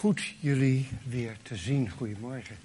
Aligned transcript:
goed 0.00 0.34
jullie 0.38 0.88
weer 1.04 1.36
te 1.42 1.56
zien. 1.56 1.90
Goedemorgen. 1.90 2.56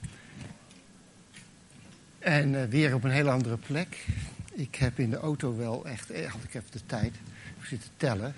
En 2.19 2.54
uh, 2.54 2.63
weer 2.63 2.93
op 2.93 3.04
een 3.04 3.11
hele 3.11 3.29
andere 3.29 3.57
plek. 3.57 4.05
Ik 4.54 4.75
heb 4.75 5.00
in 5.00 5.09
de 5.09 5.18
auto 5.18 5.55
wel 5.55 5.86
echt, 5.86 6.11
eh, 6.11 6.23
ik 6.23 6.54
even 6.54 6.71
de 6.71 6.86
tijd 6.86 7.13
zitten 7.61 7.89
tellen. 7.98 8.36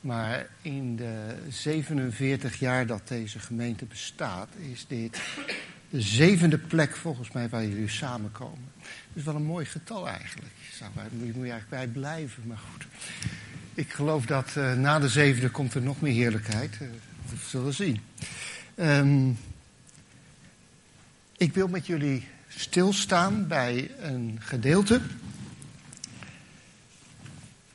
Maar 0.00 0.46
in 0.62 0.96
de 0.96 1.34
47 1.48 2.58
jaar 2.58 2.86
dat 2.86 3.08
deze 3.08 3.38
gemeente 3.38 3.84
bestaat, 3.84 4.48
is 4.72 4.86
dit 4.86 5.20
de 5.90 6.00
zevende 6.00 6.58
plek 6.58 6.96
volgens 6.96 7.30
mij 7.30 7.48
waar 7.48 7.66
jullie 7.66 7.88
samenkomen. 7.88 8.68
Dat 8.78 8.88
is 9.14 9.24
wel 9.24 9.34
een 9.34 9.42
mooi 9.42 9.64
getal 9.64 10.08
eigenlijk. 10.08 10.54
Zou, 10.72 10.90
moet 11.12 11.34
je 11.34 11.50
eigenlijk 11.50 11.68
bij 11.68 11.86
blijven, 11.86 12.42
maar 12.46 12.60
goed. 12.72 12.86
Ik 13.74 13.92
geloof 13.92 14.26
dat 14.26 14.54
uh, 14.58 14.74
na 14.74 14.98
de 14.98 15.08
zevende 15.08 15.50
komt 15.50 15.74
er 15.74 15.82
nog 15.82 16.00
meer 16.00 16.12
heerlijkheid. 16.12 16.78
We 17.30 17.36
zullen 17.48 17.74
zien. 17.74 18.00
Um, 18.76 19.38
ik 21.36 21.54
wil 21.54 21.68
met 21.68 21.86
jullie 21.86 22.28
stilstaan 22.48 23.46
bij 23.46 23.90
een 24.00 24.38
gedeelte. 24.40 25.00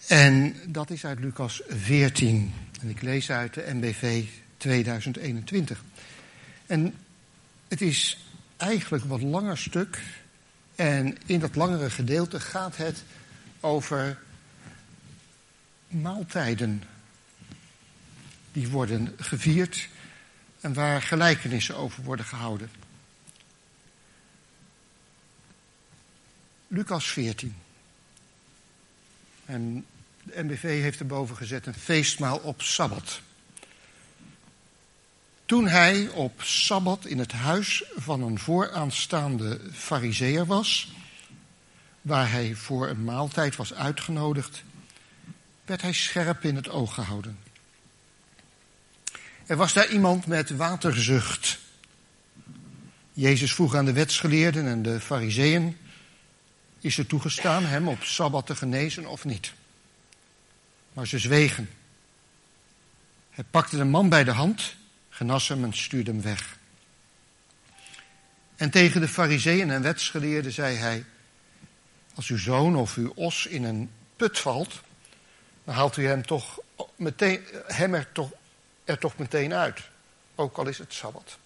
En 0.08 0.56
dat 0.68 0.90
is 0.90 1.06
uit 1.06 1.20
Lucas 1.20 1.62
14. 1.68 2.54
En 2.82 2.90
ik 2.90 3.02
lees 3.02 3.32
uit 3.32 3.54
de 3.54 3.74
MBV 3.74 4.26
2021. 4.58 5.84
En 6.66 6.94
het 7.68 7.82
is 7.82 8.26
eigenlijk 8.58 9.04
een 9.04 9.10
wat 9.10 9.22
langer 9.22 9.58
stuk. 9.58 10.02
En 10.76 11.18
in 11.26 11.40
dat 11.40 11.56
langere 11.56 11.90
gedeelte 11.90 12.40
gaat 12.40 12.78
het 12.78 13.04
over 13.60 14.20
maaltijden 15.88 16.84
die 18.52 18.70
worden 18.70 19.16
gevierd 19.18 19.88
en 20.60 20.74
waar 20.74 21.02
gelijkenissen 21.02 21.76
over 21.76 22.04
worden 22.04 22.26
gehouden. 22.26 22.72
Lucas 26.68 27.12
14. 27.12 27.56
En 29.46 29.86
de 30.24 30.44
MBV 30.44 30.82
heeft 30.82 31.00
erboven 31.00 31.36
gezet 31.36 31.66
een 31.66 31.74
feestmaal 31.74 32.38
op 32.38 32.62
Sabbat. 32.62 33.22
Toen 35.46 35.68
hij 35.68 36.10
op 36.10 36.42
Sabbat 36.42 37.06
in 37.06 37.20
het 37.20 37.32
huis 37.32 37.84
van 37.96 38.22
een 38.22 38.40
vooraanstaande 38.40 39.60
fariseer 39.74 40.46
was, 40.46 40.94
waar 42.02 42.32
hij 42.32 42.56
voor 42.56 42.88
een 42.88 43.04
maaltijd 43.04 43.56
was 43.56 43.74
uitgenodigd, 43.74 44.64
werd 45.66 45.82
hij 45.82 45.94
scherp 45.94 46.44
in 46.44 46.56
het 46.56 46.70
oog 46.70 46.94
gehouden. 46.94 47.38
Er 49.52 49.58
was 49.58 49.74
daar 49.74 49.90
iemand 49.90 50.26
met 50.26 50.50
waterzucht. 50.50 51.60
Jezus 53.14 53.54
vroeg 53.54 53.76
aan 53.76 53.86
de 53.86 53.94
wetsgeleerden 53.94 54.68
en 54.68 54.82
de 54.82 55.00
fariseeën, 55.00 55.78
is 56.80 56.98
het 56.98 57.10
toegestaan 57.10 57.66
hem 57.66 57.88
op 57.88 58.04
Sabbat 58.04 58.46
te 58.46 58.56
genezen 58.56 59.06
of 59.06 59.26
niet? 59.26 59.54
Maar 60.94 61.08
ze 61.08 61.20
zwegen. 61.20 61.70
Hij 63.30 63.44
pakte 63.44 63.78
de 63.78 63.84
man 63.84 64.10
bij 64.10 64.24
de 64.24 64.32
hand, 64.32 64.76
genas 65.10 65.48
hem 65.48 65.64
en 65.64 65.74
stuurde 65.74 66.12
hem 66.12 66.22
weg. 66.22 66.58
En 68.56 68.70
tegen 68.70 69.02
de 69.02 69.08
fariseeën 69.08 69.72
en 69.72 69.82
wetsgeleerden 69.82 70.52
zei 70.52 70.76
hij, 70.76 71.06
als 72.16 72.28
uw 72.28 72.38
zoon 72.38 72.76
of 72.76 72.96
uw 72.96 73.12
os 73.16 73.46
in 73.46 73.64
een 73.64 73.90
put 74.16 74.40
valt, 74.40 74.82
dan 75.64 75.76
haalt 75.76 75.98
u 75.98 76.06
hem, 76.06 76.26
toch 76.26 76.60
meteen, 76.96 77.42
hem 77.68 77.94
er, 77.94 78.12
toch, 78.12 78.32
er 78.92 78.98
toch 78.98 79.18
meteen 79.18 79.54
uit. 79.54 79.80
Ook 80.36 80.58
al 80.58 80.68
is 80.68 80.78
het 80.78 80.94
Sabbat. 80.94 81.38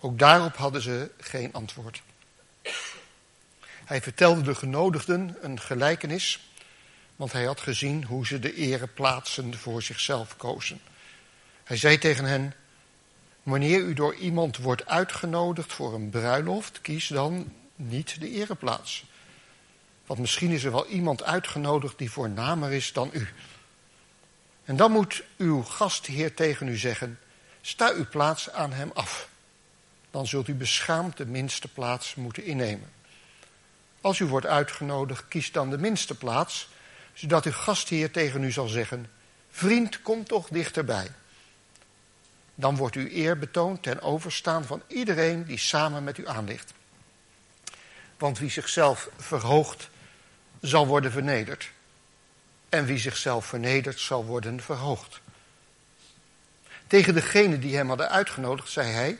Ook 0.00 0.18
daarop 0.18 0.56
hadden 0.56 0.82
ze 0.82 1.10
geen 1.18 1.52
antwoord. 1.52 2.02
Hij 3.84 4.02
vertelde 4.02 4.42
de 4.42 4.54
genodigden 4.54 5.36
een 5.40 5.60
gelijkenis, 5.60 6.50
want 7.16 7.32
hij 7.32 7.44
had 7.44 7.60
gezien 7.60 8.04
hoe 8.04 8.26
ze 8.26 8.38
de 8.38 8.54
ereplaatsen 8.54 9.54
voor 9.54 9.82
zichzelf 9.82 10.36
kozen. 10.36 10.80
Hij 11.64 11.76
zei 11.76 11.98
tegen 11.98 12.24
hen: 12.24 12.54
Wanneer 13.42 13.78
u 13.80 13.94
door 13.94 14.14
iemand 14.14 14.56
wordt 14.56 14.86
uitgenodigd 14.86 15.72
voor 15.72 15.94
een 15.94 16.10
bruiloft, 16.10 16.80
kies 16.80 17.06
dan 17.06 17.52
niet 17.76 18.20
de 18.20 18.30
ereplaats. 18.30 19.04
Want 20.06 20.20
misschien 20.20 20.50
is 20.50 20.64
er 20.64 20.72
wel 20.72 20.86
iemand 20.86 21.22
uitgenodigd 21.22 21.98
die 21.98 22.10
voornamer 22.10 22.72
is 22.72 22.92
dan 22.92 23.10
u. 23.12 23.28
En 24.64 24.76
dan 24.76 24.92
moet 24.92 25.24
uw 25.36 25.62
gastheer 25.62 26.34
tegen 26.34 26.68
u 26.68 26.76
zeggen: 26.76 27.18
sta 27.60 27.92
uw 27.92 28.06
plaats 28.08 28.50
aan 28.50 28.72
hem 28.72 28.90
af. 28.94 29.28
Dan 30.10 30.26
zult 30.26 30.48
u 30.48 30.54
beschaamd 30.54 31.16
de 31.16 31.26
minste 31.26 31.68
plaats 31.68 32.14
moeten 32.14 32.44
innemen. 32.44 32.92
Als 34.00 34.18
u 34.18 34.24
wordt 34.24 34.46
uitgenodigd, 34.46 35.28
kies 35.28 35.52
dan 35.52 35.70
de 35.70 35.78
minste 35.78 36.14
plaats, 36.14 36.68
zodat 37.12 37.44
uw 37.44 37.52
gastheer 37.52 38.10
tegen 38.10 38.44
u 38.44 38.50
zal 38.50 38.66
zeggen: 38.66 39.10
Vriend, 39.50 40.02
kom 40.02 40.24
toch 40.24 40.48
dichterbij. 40.48 41.10
Dan 42.54 42.76
wordt 42.76 42.96
uw 42.96 43.08
eer 43.10 43.38
betoond 43.38 43.82
ten 43.82 44.02
overstaan 44.02 44.64
van 44.64 44.82
iedereen 44.86 45.44
die 45.44 45.58
samen 45.58 46.04
met 46.04 46.18
u 46.18 46.28
aanligt. 46.28 46.72
Want 48.18 48.38
wie 48.38 48.50
zichzelf 48.50 49.08
verhoogt, 49.16 49.88
zal 50.60 50.86
worden 50.86 51.12
vernederd. 51.12 51.70
En 52.74 52.84
wie 52.84 52.98
zichzelf 52.98 53.46
vernedert, 53.46 54.00
zal 54.00 54.24
worden 54.24 54.60
verhoogd. 54.60 55.20
Tegen 56.86 57.14
degene 57.14 57.58
die 57.58 57.76
hem 57.76 57.88
hadden 57.88 58.10
uitgenodigd, 58.10 58.70
zei 58.70 58.90
hij: 58.90 59.18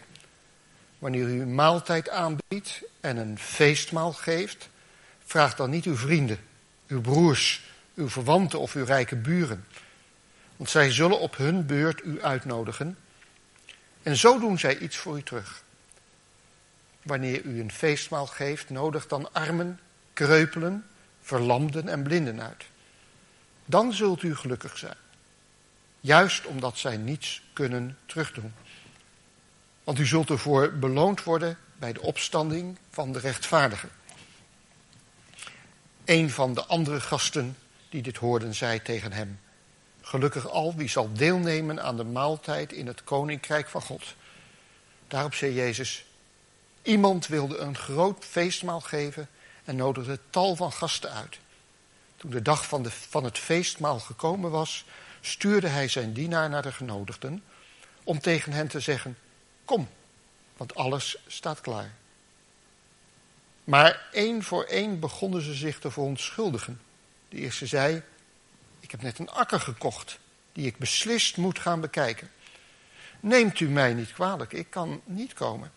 Wanneer 0.99 1.29
u 1.29 1.41
een 1.41 1.55
maaltijd 1.55 2.09
aanbiedt 2.11 2.83
en 3.01 3.17
een 3.17 3.39
feestmaal 3.39 4.13
geeft, 4.13 4.69
vraag 5.25 5.55
dan 5.55 5.71
niet 5.71 5.85
uw 5.85 5.97
vrienden, 5.97 6.39
uw 6.87 7.01
broers, 7.01 7.63
uw 7.95 8.09
verwanten 8.09 8.59
of 8.59 8.75
uw 8.75 8.85
rijke 8.85 9.17
buren. 9.17 9.65
Want 10.57 10.71
zij 10.71 10.93
zullen 10.93 11.21
op 11.21 11.37
hun 11.37 11.67
beurt 11.67 12.05
u 12.05 12.23
uitnodigen. 12.23 12.99
En 14.03 14.17
zo 14.17 14.39
doen 14.39 14.59
zij 14.59 14.79
iets 14.79 14.97
voor 14.97 15.17
u 15.17 15.23
terug. 15.23 15.63
Wanneer 17.03 17.43
u 17.43 17.61
een 17.61 17.73
feestmaal 17.73 18.27
geeft, 18.27 18.71
nodig 18.71 19.07
dan 19.07 19.33
armen, 19.33 19.81
kreupelen, 20.13 20.87
verlamden 21.21 21.89
en 21.89 22.03
blinden 22.03 22.43
uit. 22.43 22.65
Dan 23.65 23.93
zult 23.93 24.23
u 24.23 24.37
gelukkig 24.37 24.79
zijn. 24.79 24.97
Juist 26.01 26.47
omdat 26.47 26.79
zij 26.79 26.97
niets 26.97 27.43
kunnen 27.53 27.99
terugdoen. 28.07 28.53
Want 29.85 29.99
u 29.99 30.07
zult 30.07 30.31
ervoor 30.31 30.73
beloond 30.73 31.23
worden 31.23 31.59
bij 31.77 31.93
de 31.93 32.03
opstanding 32.03 32.79
van 32.91 33.13
de 33.13 33.19
rechtvaardigen. 33.19 33.91
Een 36.05 36.31
van 36.31 36.55
de 36.55 36.65
andere 36.65 37.01
gasten 37.01 37.57
die 37.89 38.03
dit 38.03 38.17
hoorden 38.17 38.55
zei 38.55 38.83
tegen 38.83 39.13
hem: 39.13 39.41
Gelukkig 40.01 40.49
al 40.49 40.75
wie 40.75 40.89
zal 40.89 41.13
deelnemen 41.13 41.83
aan 41.83 41.97
de 41.97 42.05
maaltijd 42.05 42.73
in 42.73 42.87
het 42.87 43.05
koninkrijk 43.05 43.69
van 43.69 43.83
God. 43.83 44.15
Daarop 45.09 45.35
zei 45.35 45.55
Jezus: 45.55 46.05
Iemand 46.83 47.27
wilde 47.27 47.59
een 47.59 47.77
groot 47.77 48.25
feestmaal 48.25 48.81
geven 48.81 49.29
en 49.65 49.77
nodigde 49.77 50.19
tal 50.31 50.57
van 50.57 50.73
gasten 50.73 51.13
uit. 51.13 51.39
Toen 52.25 52.33
de 52.33 52.43
dag 52.43 52.67
van, 52.67 52.83
de, 52.83 52.91
van 52.91 53.25
het 53.25 53.39
feestmaal 53.39 54.01
gekomen 54.01 54.51
was, 54.51 54.85
stuurde 55.21 55.69
hij 55.69 55.89
zijn 55.89 56.13
dienaar 56.13 56.49
naar 56.49 56.63
de 56.63 56.73
genodigden 56.73 57.45
om 58.05 58.19
tegen 58.21 58.53
hen 58.53 58.69
te 58.69 58.81
zeggen: 58.81 59.19
Kom, 59.65 59.89
want 60.57 60.75
alles 60.75 61.17
staat 61.27 61.61
klaar. 61.61 61.93
Maar 63.65 64.07
één 64.13 64.43
voor 64.43 64.65
één 64.65 65.01
begonnen 65.01 65.43
ze 65.43 65.55
zich 65.55 65.79
te 65.79 65.91
verontschuldigen. 65.91 66.81
De 67.29 67.37
eerste 67.37 67.67
zei: 67.67 68.03
Ik 68.81 68.91
heb 68.91 69.03
net 69.03 69.19
een 69.19 69.31
akker 69.31 69.61
gekocht, 69.61 70.19
die 70.53 70.67
ik 70.67 70.79
beslist 70.79 71.37
moet 71.37 71.59
gaan 71.59 71.81
bekijken. 71.81 72.31
Neemt 73.21 73.61
u 73.61 73.69
mij 73.69 73.95
niet 73.95 74.13
kwalijk, 74.13 74.53
ik 74.53 74.71
kan 74.71 75.01
niet 75.05 75.33
komen. 75.33 75.73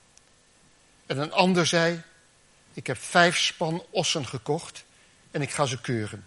En 1.05 1.17
een 1.17 1.31
ander 1.31 1.65
zei: 1.65 2.01
ik 2.73 2.87
heb 2.87 2.97
vijf 2.97 3.37
span 3.37 3.85
ossen 3.89 4.25
gekocht 4.25 4.85
en 5.31 5.41
ik 5.41 5.51
ga 5.51 5.65
ze 5.65 5.81
keuren. 5.81 6.25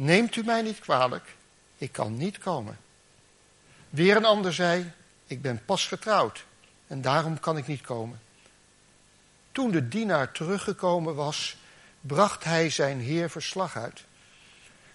Neemt 0.00 0.36
u 0.36 0.42
mij 0.44 0.62
niet 0.62 0.78
kwalijk, 0.78 1.36
ik 1.78 1.92
kan 1.92 2.16
niet 2.16 2.38
komen. 2.38 2.78
Weer 3.90 4.16
een 4.16 4.24
ander 4.24 4.52
zei, 4.52 4.92
ik 5.26 5.42
ben 5.42 5.64
pas 5.64 5.86
getrouwd 5.86 6.44
en 6.86 7.00
daarom 7.00 7.40
kan 7.40 7.56
ik 7.56 7.66
niet 7.66 7.80
komen. 7.80 8.20
Toen 9.52 9.70
de 9.70 9.88
dienaar 9.88 10.32
teruggekomen 10.32 11.14
was, 11.14 11.56
bracht 12.00 12.44
hij 12.44 12.70
zijn 12.70 13.00
heer 13.00 13.30
verslag 13.30 13.76
uit. 13.76 14.04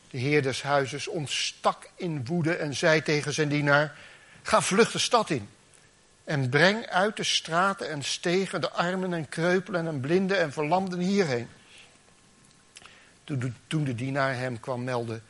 De 0.10 0.18
heer 0.18 0.42
des 0.42 0.62
huizes 0.62 1.08
ontstak 1.08 1.90
in 1.96 2.26
woede 2.26 2.56
en 2.56 2.74
zei 2.74 3.02
tegen 3.02 3.34
zijn 3.34 3.50
dienaar: 3.50 3.98
Ga 4.42 4.62
vlug 4.62 4.92
de 4.92 5.00
stad 5.00 5.30
in. 5.30 5.50
En 6.24 6.50
breng 6.50 6.86
uit 6.86 7.18
de 7.18 7.24
straten 7.24 7.90
en 7.90 8.04
stegen 8.04 8.62
de 8.62 8.72
armen 8.72 9.14
en 9.14 9.30
kreupelen 9.30 9.88
en 9.88 10.00
blinden 10.00 10.40
en 10.40 10.52
verlamden 10.52 11.00
hierheen. 11.00 11.50
Toen 13.68 13.84
de 13.84 13.96
dienaar 13.96 14.36
hem 14.36 14.60
kwam 14.60 14.84
melden: 14.84 15.24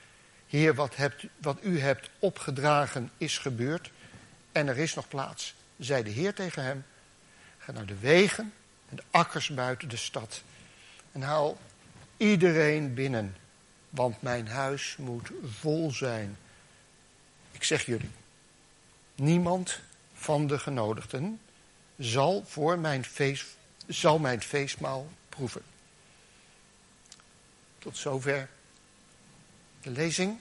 Heer, 0.47 0.75
wat, 0.75 0.95
hebt, 0.95 1.25
wat 1.41 1.57
u 1.61 1.79
hebt 1.79 2.09
opgedragen 2.19 3.11
is 3.17 3.37
gebeurd. 3.37 3.91
en 4.51 4.67
er 4.67 4.77
is 4.77 4.93
nog 4.93 5.07
plaats, 5.07 5.55
zei 5.77 6.03
de 6.03 6.09
Heer 6.09 6.33
tegen 6.33 6.63
hem. 6.63 6.85
Ga 7.57 7.71
naar 7.71 7.85
de 7.85 7.99
wegen 7.99 8.53
en 8.89 8.95
de 8.95 9.03
akkers 9.11 9.49
buiten 9.49 9.89
de 9.89 9.97
stad 9.97 10.41
en 11.11 11.21
haal 11.21 11.57
iedereen 12.17 12.93
binnen, 12.93 13.35
want 13.89 14.21
mijn 14.21 14.47
huis 14.47 14.95
moet 14.97 15.31
vol 15.43 15.91
zijn. 15.91 16.37
Ik 17.51 17.63
zeg 17.63 17.85
jullie, 17.85 18.11
niemand 19.15 19.79
van 20.13 20.47
de 20.47 20.59
genodigden 20.59 21.39
zal 21.97 22.43
voor 22.47 22.79
mijn, 22.79 23.05
feest, 23.05 23.45
zal 23.87 24.19
mijn 24.19 24.41
feestmaal 24.41 25.09
proeven. 25.29 25.61
Tot 27.85 27.97
zover 27.97 28.49
de 29.81 29.89
lezing. 29.89 30.39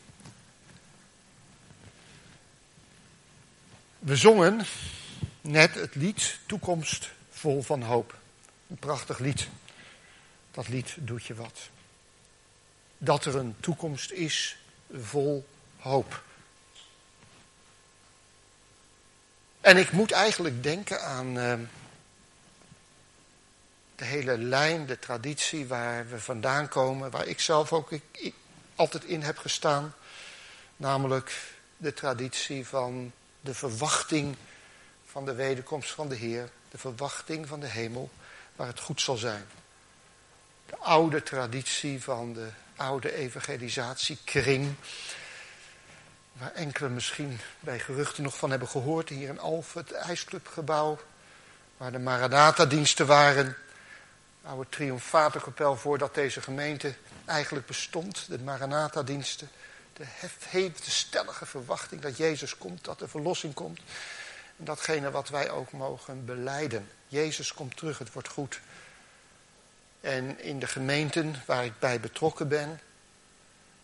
We 3.98 4.16
zongen 4.16 4.66
net 5.40 5.74
het 5.74 5.94
lied 5.94 6.38
Toekomst 6.46 7.10
vol 7.30 7.62
van 7.62 7.82
hoop. 7.82 8.18
Een 8.68 8.76
prachtig 8.76 9.18
lied. 9.18 9.48
Dat 10.50 10.68
lied 10.68 10.96
doet 10.98 11.24
je 11.24 11.34
wat. 11.34 11.58
Dat 12.98 13.24
er 13.24 13.36
een 13.36 13.56
toekomst 13.60 14.10
is 14.10 14.56
vol 14.92 15.46
hoop. 15.78 16.22
En 19.60 19.76
ik 19.76 19.92
moet 19.92 20.12
eigenlijk 20.12 20.62
denken 20.62 21.02
aan 21.02 21.38
uh, 21.38 21.54
de 23.96 24.04
hele 24.04 24.38
lijn, 24.38 24.86
de 24.86 24.98
traditie 24.98 25.66
waar 25.66 26.08
we 26.08 26.20
vandaan 26.20 26.68
komen, 26.68 27.10
waar 27.10 27.26
ik 27.26 27.40
zelf 27.40 27.72
ook 27.72 27.90
ik, 27.90 28.34
altijd 28.74 29.04
in 29.04 29.22
heb 29.22 29.38
gestaan. 29.38 29.94
Namelijk 30.76 31.40
de 31.76 31.94
traditie 31.94 32.66
van 32.66 33.12
de 33.40 33.54
verwachting 33.54 34.36
van 35.06 35.24
de 35.24 35.34
wederkomst 35.34 35.90
van 35.90 36.08
de 36.08 36.14
Heer, 36.14 36.50
de 36.70 36.78
verwachting 36.78 37.48
van 37.48 37.60
de 37.60 37.66
hemel, 37.66 38.10
waar 38.56 38.66
het 38.66 38.80
goed 38.80 39.00
zal 39.00 39.16
zijn. 39.16 39.44
De 40.66 40.76
oude 40.76 41.22
traditie 41.22 42.02
van 42.02 42.32
de 42.32 42.48
oude 42.76 43.14
evangelisatiekring, 43.14 44.74
waar 46.32 46.52
enkele 46.52 46.88
misschien 46.88 47.38
bij 47.60 47.78
geruchten 47.78 48.22
nog 48.22 48.36
van 48.36 48.50
hebben 48.50 48.68
gehoord, 48.68 49.08
hier 49.08 49.28
in 49.28 49.40
Alphen, 49.40 49.80
het 49.80 49.92
ijsclubgebouw, 49.92 50.98
waar 51.76 51.92
de 51.92 51.98
Maranatha-diensten 51.98 53.06
waren, 53.06 53.56
oude 54.44 54.68
triomfatorkapel 54.68 55.76
voordat 55.76 56.14
deze 56.14 56.42
gemeente 56.42 56.94
eigenlijk 57.24 57.66
bestond, 57.66 58.26
de 58.28 58.38
Maranatha-diensten, 58.38 59.48
de 59.92 60.04
hete 60.48 60.90
stellige 60.90 61.46
verwachting 61.46 62.00
dat 62.00 62.16
Jezus 62.16 62.58
komt, 62.58 62.84
dat 62.84 62.98
de 62.98 63.08
verlossing 63.08 63.54
komt. 63.54 63.80
En 64.58 64.64
datgene 64.64 65.10
wat 65.10 65.28
wij 65.28 65.50
ook 65.50 65.72
mogen 65.72 66.24
beleiden. 66.24 66.88
Jezus 67.08 67.54
komt 67.54 67.76
terug, 67.76 67.98
het 67.98 68.12
wordt 68.12 68.28
goed. 68.28 68.60
En 70.00 70.40
in 70.40 70.58
de 70.58 70.66
gemeenten 70.66 71.42
waar 71.46 71.64
ik 71.64 71.78
bij 71.78 72.00
betrokken 72.00 72.48
ben, 72.48 72.80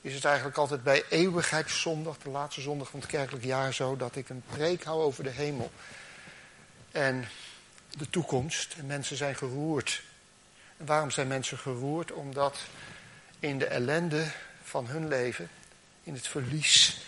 is 0.00 0.14
het 0.14 0.24
eigenlijk 0.24 0.56
altijd 0.56 0.82
bij 0.82 1.04
eeuwigheidszondag, 1.08 2.18
de 2.18 2.30
laatste 2.30 2.60
zondag 2.60 2.88
van 2.88 3.00
het 3.00 3.08
kerkelijk 3.08 3.44
jaar 3.44 3.74
zo, 3.74 3.96
dat 3.96 4.16
ik 4.16 4.28
een 4.28 4.42
preek 4.46 4.84
hou 4.84 5.02
over 5.02 5.24
de 5.24 5.30
hemel. 5.30 5.70
En 6.90 7.28
de 7.90 8.10
toekomst. 8.10 8.74
En 8.78 8.86
mensen 8.86 9.16
zijn 9.16 9.36
geroerd. 9.36 10.02
Waarom 10.84 11.10
zijn 11.10 11.28
mensen 11.28 11.58
geroerd? 11.58 12.12
Omdat 12.12 12.58
in 13.38 13.58
de 13.58 13.66
ellende 13.66 14.30
van 14.62 14.86
hun 14.86 15.08
leven, 15.08 15.50
in 16.02 16.14
het 16.14 16.28
verlies, 16.28 17.00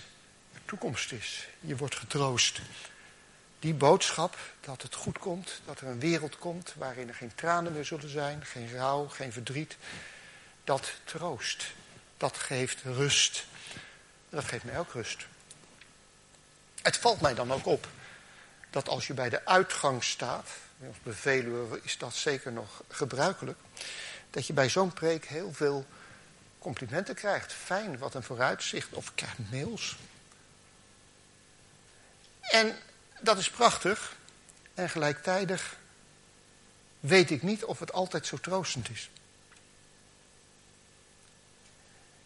de 0.52 0.58
toekomst 0.64 1.12
is. 1.12 1.48
Je 1.60 1.76
wordt 1.76 1.96
getroost. 1.96 2.60
Die 3.58 3.74
boodschap 3.74 4.38
dat 4.60 4.82
het 4.82 4.94
goed 4.94 5.18
komt, 5.18 5.60
dat 5.64 5.80
er 5.80 5.86
een 5.86 6.00
wereld 6.00 6.38
komt 6.38 6.74
waarin 6.76 7.08
er 7.08 7.14
geen 7.14 7.34
tranen 7.34 7.72
meer 7.72 7.84
zullen 7.84 8.08
zijn, 8.08 8.44
geen 8.44 8.72
rouw, 8.72 9.08
geen 9.08 9.32
verdriet, 9.32 9.76
dat 10.64 10.92
troost. 11.04 11.72
Dat 12.16 12.36
geeft 12.36 12.82
rust. 12.82 13.46
Dat 14.28 14.44
geeft 14.44 14.64
mij 14.64 14.78
ook 14.78 14.92
rust. 14.92 15.26
Het 16.82 16.96
valt 16.96 17.20
mij 17.20 17.34
dan 17.34 17.52
ook 17.52 17.66
op 17.66 17.88
dat 18.70 18.88
als 18.88 19.06
je 19.06 19.14
bij 19.14 19.28
de 19.28 19.44
uitgang 19.46 20.04
staat, 20.04 20.48
bij 21.02 21.12
Veluwe 21.12 21.80
is 21.82 21.98
dat 21.98 22.14
zeker 22.14 22.52
nog 22.52 22.82
gebruikelijk, 22.88 23.58
dat 24.30 24.46
je 24.46 24.52
bij 24.52 24.68
zo'n 24.68 24.92
preek 24.92 25.24
heel 25.26 25.52
veel 25.52 25.86
complimenten 26.58 27.14
krijgt. 27.14 27.52
Fijn, 27.52 27.98
wat 27.98 28.14
een 28.14 28.22
vooruitzicht. 28.22 28.92
Of 28.92 29.14
krijgt 29.14 29.38
mails. 29.50 29.96
En 32.40 32.76
dat 33.20 33.38
is 33.38 33.50
prachtig. 33.50 34.16
En 34.74 34.90
gelijktijdig 34.90 35.76
weet 37.00 37.30
ik 37.30 37.42
niet 37.42 37.64
of 37.64 37.78
het 37.78 37.92
altijd 37.92 38.26
zo 38.26 38.36
troostend 38.36 38.90
is. 38.90 39.10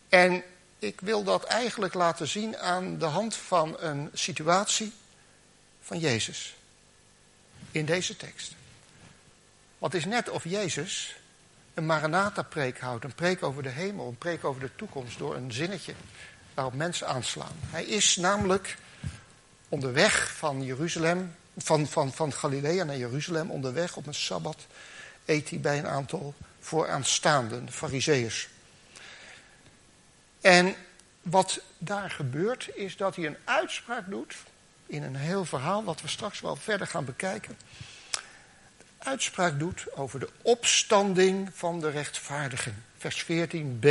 En 0.08 0.42
ik 0.78 1.00
wil 1.00 1.24
dat 1.24 1.44
eigenlijk 1.44 1.94
laten 1.94 2.28
zien 2.28 2.58
aan 2.58 2.98
de 2.98 3.04
hand 3.04 3.36
van 3.36 3.80
een 3.80 4.10
situatie 4.12 4.92
van 5.80 5.98
Jezus. 5.98 6.56
In 7.76 7.84
deze 7.84 8.16
tekst. 8.16 8.54
Want 9.78 9.92
het 9.92 10.02
is 10.02 10.08
net 10.08 10.28
of 10.30 10.44
Jezus 10.44 11.16
een 11.74 11.86
Maranatha-preek 11.86 12.80
houdt. 12.80 13.04
Een 13.04 13.14
preek 13.14 13.42
over 13.42 13.62
de 13.62 13.68
hemel, 13.68 14.08
een 14.08 14.18
preek 14.18 14.44
over 14.44 14.60
de 14.60 14.70
toekomst. 14.76 15.18
Door 15.18 15.34
een 15.34 15.52
zinnetje 15.52 15.94
waarop 16.54 16.74
mensen 16.74 17.06
aanslaan. 17.06 17.56
Hij 17.60 17.84
is 17.84 18.16
namelijk 18.16 18.76
onderweg 19.68 20.36
van 20.36 20.64
Jeruzalem, 20.64 21.34
van, 21.56 21.86
van, 21.86 22.12
van 22.12 22.32
Galilea 22.32 22.84
naar 22.84 22.96
Jeruzalem, 22.96 23.50
onderweg 23.50 23.96
op 23.96 24.06
een 24.06 24.14
Sabbat, 24.14 24.66
eet 25.24 25.50
hij 25.50 25.60
bij 25.60 25.78
een 25.78 25.88
aantal 25.88 26.34
vooraanstaanden, 26.60 27.72
fariseeërs. 27.72 28.48
En 30.40 30.74
wat 31.22 31.60
daar 31.78 32.10
gebeurt, 32.10 32.68
is 32.74 32.96
dat 32.96 33.16
hij 33.16 33.26
een 33.26 33.38
uitspraak 33.44 34.10
doet, 34.10 34.34
in 34.86 35.02
een 35.02 35.16
heel 35.16 35.44
verhaal, 35.44 35.84
wat 35.84 36.00
we 36.00 36.08
straks 36.08 36.40
wel 36.40 36.56
verder 36.56 36.86
gaan 36.86 37.04
bekijken. 37.04 37.58
Uitspraak 38.98 39.58
doet 39.58 39.86
over 39.94 40.20
de 40.20 40.28
opstanding 40.42 41.50
van 41.52 41.80
de 41.80 41.90
rechtvaardigen. 41.90 42.84
Vers 42.96 43.24
14b. 43.24 43.88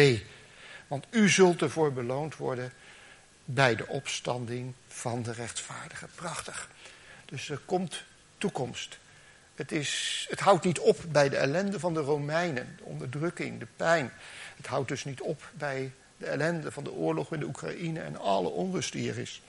Want 0.88 1.06
u 1.10 1.30
zult 1.30 1.62
ervoor 1.62 1.94
beloond 1.94 2.38
worden 2.38 2.72
bij 3.46 3.76
de 3.76 3.88
opstanding 3.88 4.74
van 4.88 5.24
de 5.24 5.32
rechtvaardigen. 5.32 6.10
Prachtig. 6.16 6.70
Dus 7.26 7.50
er 7.50 7.60
komt 7.66 8.04
toekomst. 8.38 8.98
Het, 9.56 9.72
is, 9.72 10.26
het 10.30 10.40
houdt 10.40 10.64
niet 10.64 10.80
op 10.80 11.04
bij 11.08 11.30
de 11.30 11.38
ellende 11.38 11.80
van 11.80 11.94
de 11.94 12.00
Romeinen, 12.00 12.74
de 12.78 12.84
onderdrukking, 12.84 13.60
de 13.60 13.68
pijn. 13.76 14.12
Het 14.56 14.68
houdt 14.68 14.88
dus 14.88 15.06
niet 15.06 15.22
op 15.22 15.52
bij 15.54 15.92
de 16.18 16.26
ellende 16.26 16.72
van 16.72 16.84
de 16.84 16.92
oorlog 16.92 17.34
in 17.34 17.40
de 17.40 17.46
Oekraïne 17.46 18.00
en 18.00 18.18
alle 18.18 18.50
onrust 18.50 18.92
die 18.92 19.10
er 19.10 19.18
is. 19.18 19.42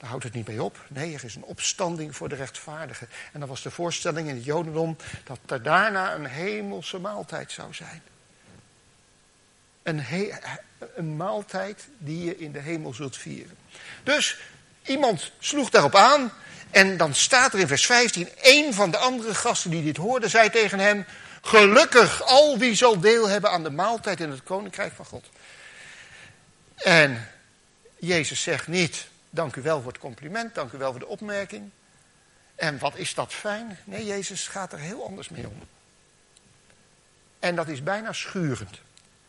Daar 0.00 0.08
houdt 0.08 0.24
het 0.24 0.34
niet 0.34 0.48
mee 0.48 0.62
op. 0.62 0.84
Nee, 0.88 1.14
er 1.14 1.24
is 1.24 1.34
een 1.34 1.44
opstanding 1.44 2.16
voor 2.16 2.28
de 2.28 2.34
rechtvaardigen. 2.34 3.08
En 3.32 3.40
dan 3.40 3.48
was 3.48 3.62
de 3.62 3.70
voorstelling 3.70 4.28
in 4.28 4.34
het 4.34 4.44
Jodendom 4.44 4.96
dat 5.24 5.38
er 5.46 5.62
daarna 5.62 6.14
een 6.14 6.26
hemelse 6.26 6.98
maaltijd 6.98 7.52
zou 7.52 7.74
zijn. 7.74 8.02
Een, 9.82 10.04
een 10.94 11.16
maaltijd 11.16 11.88
die 11.98 12.24
je 12.24 12.38
in 12.38 12.52
de 12.52 12.58
hemel 12.58 12.94
zult 12.94 13.16
vieren. 13.16 13.56
Dus 14.02 14.38
iemand 14.82 15.32
sloeg 15.38 15.70
daarop 15.70 15.94
aan. 15.94 16.32
En 16.70 16.96
dan 16.96 17.14
staat 17.14 17.52
er 17.52 17.58
in 17.58 17.66
vers 17.66 17.86
15: 17.86 18.28
een 18.42 18.74
van 18.74 18.90
de 18.90 18.96
andere 18.96 19.34
gasten 19.34 19.70
die 19.70 19.84
dit 19.84 19.96
hoorden, 19.96 20.30
zei 20.30 20.50
tegen 20.50 20.78
hem: 20.78 21.04
Gelukkig 21.42 22.22
al 22.22 22.58
wie 22.58 22.74
zal 22.74 23.00
deel 23.00 23.28
hebben 23.28 23.50
aan 23.50 23.62
de 23.62 23.70
maaltijd 23.70 24.20
in 24.20 24.30
het 24.30 24.42
koninkrijk 24.42 24.92
van 24.92 25.04
God. 25.04 25.28
En 26.76 27.28
Jezus 27.98 28.42
zegt 28.42 28.66
niet: 28.66 29.08
Dank 29.30 29.56
u 29.56 29.62
wel 29.62 29.80
voor 29.80 29.92
het 29.92 30.00
compliment, 30.00 30.54
dank 30.54 30.72
u 30.72 30.78
wel 30.78 30.90
voor 30.90 31.00
de 31.00 31.06
opmerking. 31.06 31.70
En 32.54 32.78
wat 32.78 32.96
is 32.96 33.14
dat 33.14 33.32
fijn? 33.32 33.78
Nee, 33.84 34.06
Jezus 34.06 34.48
gaat 34.48 34.72
er 34.72 34.78
heel 34.78 35.04
anders 35.04 35.28
mee 35.28 35.48
om. 35.48 35.58
En 37.38 37.56
dat 37.56 37.68
is 37.68 37.82
bijna 37.82 38.12
schurend. 38.12 38.80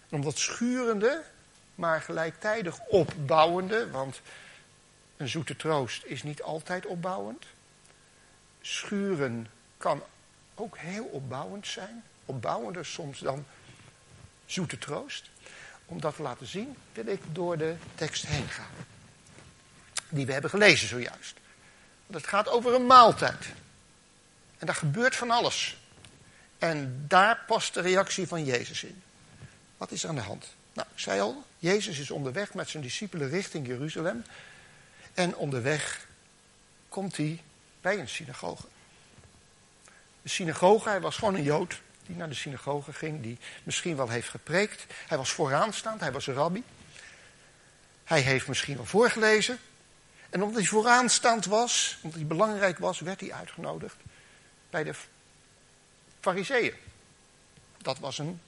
Omdat 0.10 0.38
schurende, 0.38 1.24
maar 1.76 2.02
gelijktijdig 2.02 2.80
opbouwende, 2.80 3.90
want 3.90 4.22
een 5.18 5.30
zoete 5.30 5.56
troost 5.56 6.04
is 6.04 6.24
niet 6.24 6.42
altijd 6.42 6.86
opbouwend. 6.86 7.46
Schuren 8.62 9.48
kan 9.78 10.04
ook 10.56 10.78
heel 10.78 11.06
opbouwend 11.06 11.68
zijn. 11.68 12.04
Opbouwender 12.26 12.86
soms 12.86 13.20
dan 13.20 13.46
zoete 14.46 14.78
troost. 14.78 15.30
Om 15.86 16.02
dat 16.02 16.16
te 16.16 16.22
laten 16.22 16.48
zien, 16.48 16.76
wil 16.94 17.08
ik 17.08 17.22
door 17.32 17.58
de 17.58 17.76
tekst 17.96 18.26
heen 18.26 18.48
gaan. 18.48 18.86
Die 20.12 20.26
we 20.26 20.32
hebben 20.32 20.50
gelezen 20.50 20.88
zojuist. 20.88 21.36
Want 22.06 22.22
het 22.22 22.28
gaat 22.28 22.50
over 22.50 22.74
een 22.74 22.86
maaltijd. 22.86 23.46
En 24.58 24.66
daar 24.66 24.76
gebeurt 24.76 25.16
van 25.16 25.32
alles. 25.32 25.78
En 26.58 27.06
daar 27.08 27.44
past 27.48 27.74
de 27.74 27.82
reactie 27.82 28.28
van 28.28 28.46
Jezus 28.46 28.84
in. 28.84 29.02
Wat 29.78 29.92
is 29.92 30.08
aan 30.08 30.16
de 30.16 30.22
hand? 30.22 30.56
Nou, 30.74 30.88
ik 30.94 31.00
zei 31.00 31.20
al, 31.20 31.44
Jezus 31.58 32.00
is 32.00 32.12
onderweg 32.12 32.54
met 32.54 32.70
zijn 32.70 32.84
discipelen 32.84 33.30
richting 33.30 33.68
Jeruzalem. 33.68 34.24
En 35.14 35.36
onderweg 35.36 36.08
komt 36.90 37.18
hij 37.18 37.42
bij 37.82 38.00
een 38.00 38.10
synagoge. 38.10 38.68
De 40.22 40.30
synagoge, 40.30 40.90
hij 40.90 41.02
was 41.02 41.16
gewoon 41.16 41.36
een 41.36 41.44
Jood 41.44 41.82
die 42.06 42.16
naar 42.16 42.30
de 42.30 42.36
synagoge 42.36 42.94
ging, 42.94 43.22
die 43.22 43.38
misschien 43.64 43.96
wel 43.96 44.10
heeft 44.10 44.30
gepreekt. 44.30 44.86
Hij 45.08 45.18
was 45.18 45.32
vooraanstaand, 45.32 46.00
hij 46.00 46.12
was 46.12 46.28
een 46.28 46.34
rabbi. 46.34 46.64
Hij 48.04 48.22
heeft 48.22 48.48
misschien 48.48 48.76
wel 48.76 48.86
voorgelezen. 48.86 49.60
En 50.32 50.42
omdat 50.42 50.58
hij 50.58 50.70
vooraanstaand 50.70 51.46
was, 51.46 51.98
omdat 52.02 52.20
hij 52.20 52.28
belangrijk 52.28 52.78
was, 52.78 53.00
werd 53.00 53.20
hij 53.20 53.34
uitgenodigd 53.34 53.96
bij 54.70 54.84
de 54.84 54.94
fariseeën. 56.20 56.74
Dat 57.78 58.00
was 58.00 58.18
een 58.18 58.42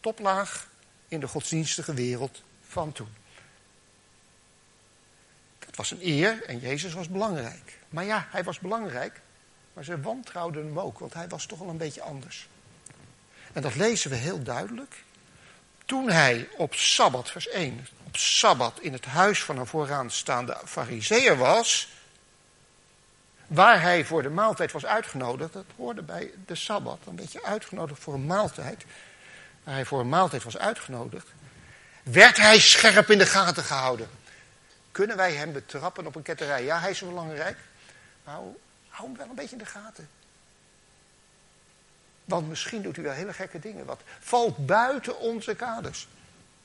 toplaag 0.00 0.68
in 1.08 1.20
de 1.20 1.28
godsdienstige 1.28 1.94
wereld 1.94 2.42
van 2.68 2.92
toen. 2.92 3.08
Dat 5.58 5.76
was 5.76 5.90
een 5.90 6.06
eer 6.06 6.44
en 6.44 6.58
Jezus 6.58 6.92
was 6.92 7.08
belangrijk. 7.08 7.78
Maar 7.88 8.04
ja, 8.04 8.26
hij 8.30 8.44
was 8.44 8.58
belangrijk, 8.58 9.20
maar 9.72 9.84
ze 9.84 10.00
wantrouwden 10.00 10.64
hem 10.64 10.80
ook, 10.80 10.98
want 10.98 11.14
hij 11.14 11.28
was 11.28 11.46
toch 11.46 11.58
wel 11.58 11.68
een 11.68 11.76
beetje 11.76 12.02
anders. 12.02 12.48
En 13.52 13.62
dat 13.62 13.74
lezen 13.74 14.10
we 14.10 14.16
heel 14.16 14.42
duidelijk. 14.42 15.04
Toen 15.84 16.10
hij 16.10 16.48
op 16.56 16.74
Sabbat, 16.74 17.30
vers 17.30 17.48
1, 17.48 17.86
op 18.08 18.16
Sabbat 18.16 18.80
in 18.80 18.92
het 18.92 19.04
huis 19.04 19.44
van 19.44 19.58
een 19.58 19.66
vooraanstaande 19.66 20.56
fariseer 20.64 21.36
was, 21.36 21.88
waar 23.46 23.82
hij 23.82 24.04
voor 24.04 24.22
de 24.22 24.30
maaltijd 24.30 24.72
was 24.72 24.86
uitgenodigd, 24.86 25.52
dat 25.52 25.64
hoorde 25.76 26.02
bij 26.02 26.30
de 26.46 26.54
Sabbat, 26.54 26.98
een 27.06 27.14
beetje 27.14 27.44
uitgenodigd 27.44 28.02
voor 28.02 28.14
een 28.14 28.26
maaltijd, 28.26 28.84
waar 29.64 29.74
hij 29.74 29.84
voor 29.84 30.00
een 30.00 30.08
maaltijd 30.08 30.44
was 30.44 30.58
uitgenodigd, 30.58 31.26
werd 32.02 32.36
hij 32.36 32.58
scherp 32.58 33.10
in 33.10 33.18
de 33.18 33.26
gaten 33.26 33.64
gehouden. 33.64 34.08
Kunnen 34.92 35.16
wij 35.16 35.32
hem 35.32 35.52
betrappen 35.52 36.06
op 36.06 36.14
een 36.14 36.22
ketterij? 36.22 36.64
Ja, 36.64 36.80
hij 36.80 36.90
is 36.90 37.00
belangrijk, 37.00 37.58
maar 38.24 38.34
hou, 38.34 38.56
hou 38.88 39.08
hem 39.08 39.18
wel 39.18 39.28
een 39.28 39.34
beetje 39.34 39.56
in 39.56 39.62
de 39.62 39.70
gaten. 39.70 40.08
Want 42.24 42.48
misschien 42.48 42.82
doet 42.82 42.96
u 42.96 43.02
wel 43.02 43.12
hele 43.12 43.32
gekke 43.32 43.58
dingen. 43.58 43.84
Wat 43.84 44.00
valt 44.18 44.66
buiten 44.66 45.18
onze 45.18 45.54
kaders. 45.54 46.08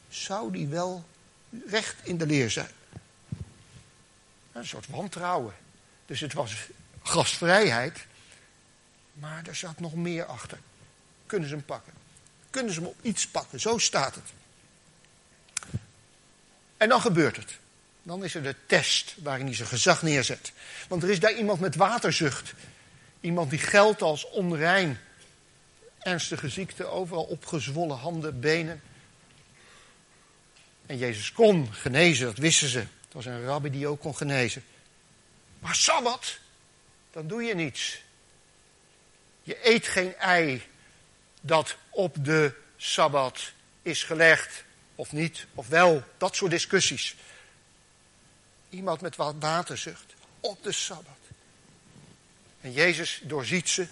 Zou 0.09 0.51
die 0.51 0.67
wel 0.67 1.03
recht 1.67 1.95
in 2.03 2.17
de 2.17 2.25
leer 2.25 2.51
zijn? 2.51 2.69
Een 4.51 4.67
soort 4.67 4.87
wantrouwen. 4.87 5.53
Dus 6.05 6.19
het 6.19 6.33
was 6.33 6.55
gastvrijheid. 7.03 8.05
Maar 9.13 9.47
er 9.47 9.55
zat 9.55 9.79
nog 9.79 9.93
meer 9.93 10.25
achter. 10.25 10.57
Kunnen 11.25 11.49
ze 11.49 11.55
hem 11.55 11.65
pakken? 11.65 11.93
Kunnen 12.49 12.73
ze 12.73 12.79
hem 12.79 12.89
op 12.89 12.97
iets 13.01 13.27
pakken? 13.27 13.59
Zo 13.59 13.77
staat 13.77 14.15
het. 14.15 14.29
En 16.77 16.89
dan 16.89 17.01
gebeurt 17.01 17.35
het. 17.35 17.57
Dan 18.03 18.23
is 18.23 18.35
er 18.35 18.43
de 18.43 18.55
test 18.65 19.15
waarin 19.17 19.45
hij 19.45 19.55
zijn 19.55 19.67
gezag 19.67 20.01
neerzet. 20.01 20.51
Want 20.87 21.03
er 21.03 21.09
is 21.09 21.19
daar 21.19 21.33
iemand 21.33 21.59
met 21.59 21.75
waterzucht. 21.75 22.53
Iemand 23.19 23.49
die 23.49 23.59
geldt 23.59 24.01
als 24.01 24.29
onrein 24.29 24.99
ernstige 25.99 26.49
ziekte, 26.49 26.85
overal 26.85 27.23
opgezwollen 27.23 27.97
handen, 27.97 28.39
benen. 28.39 28.81
En 30.85 30.97
Jezus 30.97 31.31
kon 31.31 31.73
genezen, 31.73 32.25
dat 32.25 32.37
wisten 32.37 32.67
ze. 32.67 32.79
Het 32.79 33.13
was 33.13 33.25
een 33.25 33.45
rabbi 33.45 33.69
die 33.69 33.87
ook 33.87 33.99
kon 33.99 34.15
genezen. 34.15 34.63
Maar 35.59 35.75
Sabbat, 35.75 36.37
dan 37.11 37.27
doe 37.27 37.43
je 37.43 37.55
niets. 37.55 38.01
Je 39.41 39.69
eet 39.69 39.87
geen 39.87 40.15
ei 40.15 40.63
dat 41.41 41.75
op 41.89 42.25
de 42.25 42.53
Sabbat 42.77 43.51
is 43.81 44.03
gelegd, 44.03 44.63
of 44.95 45.11
niet, 45.11 45.45
of 45.53 45.67
wel, 45.67 46.03
dat 46.17 46.35
soort 46.35 46.51
discussies. 46.51 47.15
Iemand 48.69 49.01
met 49.01 49.15
wat 49.15 49.35
waterzucht, 49.39 50.13
op 50.39 50.63
de 50.63 50.71
Sabbat. 50.71 51.17
En 52.61 52.71
Jezus 52.71 53.21
doorziet 53.23 53.69
ze 53.69 53.87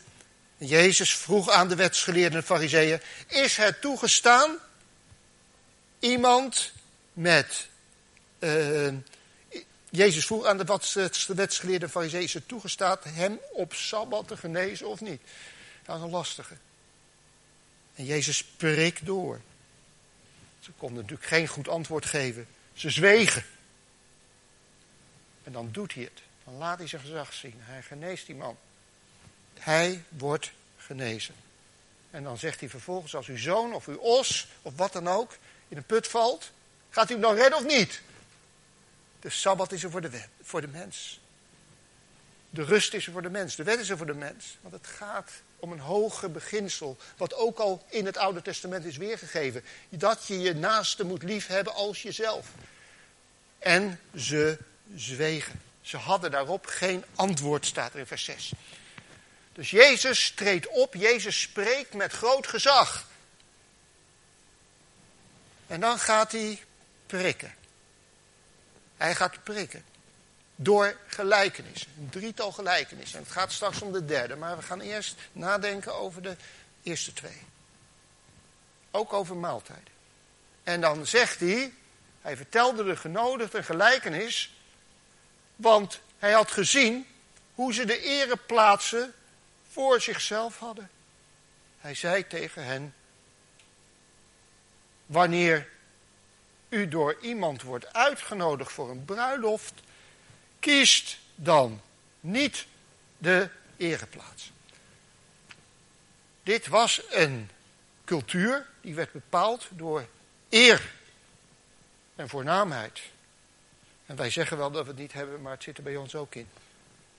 Jezus 0.67 1.15
vroeg 1.15 1.49
aan 1.49 1.67
de 1.67 1.75
wetsgeleerden 1.75 2.39
en 2.39 2.45
fariseeën, 2.45 3.01
is 3.27 3.57
het 3.57 3.81
toegestaan 3.81 4.57
iemand 5.99 6.71
met... 7.13 7.69
Uh, 8.39 8.93
Jezus 9.89 10.25
vroeg 10.25 10.45
aan 10.45 10.57
de 10.57 10.79
wetsgeleerden 11.35 11.87
en 11.87 11.93
fariseeën, 11.93 12.23
is 12.23 12.33
het 12.33 12.47
toegestaan 12.47 12.97
hem 13.03 13.39
op 13.51 13.73
Sabbat 13.73 14.27
te 14.27 14.37
genezen 14.37 14.87
of 14.87 15.01
niet? 15.01 15.21
Dat 15.83 15.97
is 15.97 16.01
een 16.03 16.09
lastige. 16.09 16.55
En 17.95 18.05
Jezus 18.05 18.37
spreekt 18.37 19.05
door. 19.05 19.41
Ze 20.59 20.71
konden 20.71 21.01
natuurlijk 21.01 21.27
geen 21.27 21.47
goed 21.47 21.67
antwoord 21.67 22.05
geven. 22.05 22.47
Ze 22.73 22.89
zwegen. 22.89 23.45
En 25.43 25.51
dan 25.51 25.69
doet 25.71 25.93
hij 25.93 26.03
het. 26.03 26.21
Dan 26.43 26.53
laat 26.53 26.77
hij 26.77 26.87
zijn 26.87 27.01
gezag 27.01 27.33
zien. 27.33 27.55
Hij 27.57 27.81
geneest 27.81 28.25
die 28.25 28.35
man. 28.35 28.57
Hij 29.59 30.03
wordt 30.09 30.51
genezen. 30.77 31.35
En 32.11 32.23
dan 32.23 32.37
zegt 32.37 32.59
hij 32.59 32.69
vervolgens, 32.69 33.15
als 33.15 33.27
uw 33.27 33.37
zoon 33.37 33.73
of 33.73 33.87
uw 33.87 33.97
os 33.97 34.47
of 34.61 34.75
wat 34.75 34.93
dan 34.93 35.07
ook 35.07 35.37
in 35.67 35.77
een 35.77 35.83
put 35.83 36.07
valt, 36.07 36.51
gaat 36.91 37.09
u 37.09 37.13
hem 37.13 37.21
dan 37.21 37.35
redden 37.35 37.59
of 37.59 37.65
niet? 37.65 38.01
De 39.19 39.29
Sabbat 39.29 39.71
is 39.71 39.83
er 39.83 39.91
voor 39.91 40.01
de, 40.01 40.21
voor 40.41 40.61
de 40.61 40.67
mens. 40.67 41.19
De 42.49 42.63
rust 42.63 42.93
is 42.93 43.05
er 43.05 43.11
voor 43.11 43.21
de 43.21 43.29
mens. 43.29 43.55
De 43.55 43.63
wet 43.63 43.79
is 43.79 43.89
er 43.89 43.97
voor 43.97 44.05
de 44.05 44.13
mens. 44.13 44.57
Want 44.61 44.73
het 44.73 44.87
gaat 44.87 45.31
om 45.59 45.71
een 45.71 45.79
hoger 45.79 46.31
beginsel. 46.31 46.97
Wat 47.17 47.33
ook 47.33 47.59
al 47.59 47.85
in 47.89 48.05
het 48.05 48.17
Oude 48.17 48.41
Testament 48.41 48.85
is 48.85 48.97
weergegeven. 48.97 49.63
Dat 49.89 50.27
je 50.27 50.39
je 50.39 50.53
naaste 50.53 51.03
moet 51.03 51.23
liefhebben 51.23 51.73
als 51.73 52.01
jezelf. 52.01 52.47
En 53.59 53.99
ze 54.15 54.57
zwegen. 54.95 55.61
Ze 55.81 55.97
hadden 55.97 56.31
daarop 56.31 56.65
geen 56.65 57.03
antwoord, 57.15 57.65
staat 57.65 57.93
er 57.93 57.99
in 57.99 58.07
vers 58.07 58.23
6. 58.23 58.51
Dus 59.53 59.69
Jezus 59.69 60.31
treedt 60.35 60.67
op, 60.67 60.93
Jezus 60.93 61.41
spreekt 61.41 61.93
met 61.93 62.11
groot 62.11 62.47
gezag. 62.47 63.07
En 65.67 65.79
dan 65.79 65.99
gaat 65.99 66.31
hij 66.31 66.63
prikken. 67.17 67.55
Hij 68.97 69.15
gaat 69.15 69.43
prikken. 69.43 69.83
Door 70.55 70.97
gelijkenissen. 71.07 71.91
Een 71.97 72.09
drietal 72.09 72.51
gelijkenissen. 72.51 73.17
En 73.17 73.23
het 73.23 73.33
gaat 73.33 73.51
straks 73.51 73.81
om 73.81 73.91
de 73.91 74.05
derde. 74.05 74.35
Maar 74.35 74.57
we 74.57 74.63
gaan 74.63 74.81
eerst 74.81 75.15
nadenken 75.31 75.95
over 75.95 76.21
de 76.21 76.35
eerste 76.83 77.13
twee. 77.13 77.41
Ook 78.91 79.13
over 79.13 79.35
maaltijden. 79.35 79.93
En 80.63 80.81
dan 80.81 81.05
zegt 81.05 81.39
hij. 81.39 81.73
Hij 82.21 82.37
vertelde 82.37 82.83
de 82.83 82.95
genodigden 82.95 83.63
gelijkenis. 83.63 84.53
Want 85.55 85.99
hij 86.19 86.31
had 86.31 86.51
gezien 86.51 87.07
hoe 87.55 87.73
ze 87.73 87.85
de 87.85 87.99
ereplaatsen 87.99 89.13
voor 89.71 90.01
zichzelf 90.01 90.57
hadden. 90.59 90.89
Hij 91.79 91.95
zei 91.95 92.27
tegen 92.27 92.65
hen: 92.65 92.93
Wanneer 95.05 95.70
u 96.71 96.87
door 96.87 97.17
iemand 97.21 97.61
wordt 97.61 97.93
uitgenodigd 97.93 98.71
voor 98.71 98.89
een 98.89 99.05
bruiloft, 99.05 99.73
kiest 100.59 101.17
dan 101.35 101.81
niet 102.19 102.65
de 103.17 103.49
ereplaats. 103.77 104.51
Dit 106.43 106.67
was 106.67 107.01
een 107.09 107.49
cultuur 108.05 108.67
die 108.81 108.95
werd 108.95 109.11
bepaald 109.11 109.67
door 109.69 110.07
eer 110.49 110.91
en 112.15 112.29
voornaamheid. 112.29 113.01
En 114.05 114.15
wij 114.15 114.29
zeggen 114.29 114.57
wel 114.57 114.71
dat 114.71 114.83
we 114.83 114.89
het 114.89 114.99
niet 114.99 115.13
hebben, 115.13 115.41
maar 115.41 115.51
het 115.53 115.63
zit 115.63 115.77
er 115.77 115.83
bij 115.83 115.95
ons 115.95 116.15
ook 116.15 116.35
in. 116.35 116.47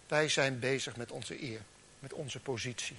Wij 0.09 0.29
zijn 0.29 0.59
bezig 0.59 0.97
met 0.97 1.11
onze 1.11 1.43
eer 1.43 1.61
met 2.03 2.13
onze 2.13 2.41
positie. 2.41 2.97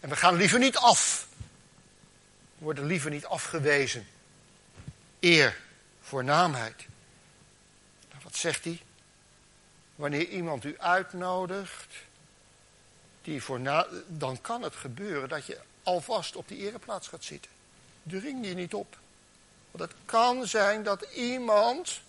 En 0.00 0.08
we 0.08 0.16
gaan 0.16 0.34
liever 0.34 0.58
niet 0.58 0.76
af. 0.76 1.28
Worden 2.62 2.86
liever 2.86 3.10
niet 3.10 3.26
afgewezen. 3.26 4.06
Eer, 5.20 5.60
voornaamheid. 6.00 6.86
Nou, 8.10 8.22
wat 8.22 8.36
zegt 8.36 8.64
hij? 8.64 8.80
Wanneer 9.94 10.28
iemand 10.28 10.64
u 10.64 10.78
uitnodigt, 10.78 11.94
die 13.22 13.42
voorna 13.42 13.86
dan 14.06 14.40
kan 14.40 14.62
het 14.62 14.74
gebeuren 14.74 15.28
dat 15.28 15.46
je 15.46 15.60
alvast 15.82 16.36
op 16.36 16.48
die 16.48 16.58
ereplaats 16.58 17.08
gaat 17.08 17.24
zitten. 17.24 17.50
Dring 18.02 18.46
je 18.46 18.54
niet 18.54 18.74
op. 18.74 18.98
Want 19.70 19.90
het 19.90 20.00
kan 20.04 20.46
zijn 20.46 20.82
dat 20.82 21.02
iemand 21.14 22.00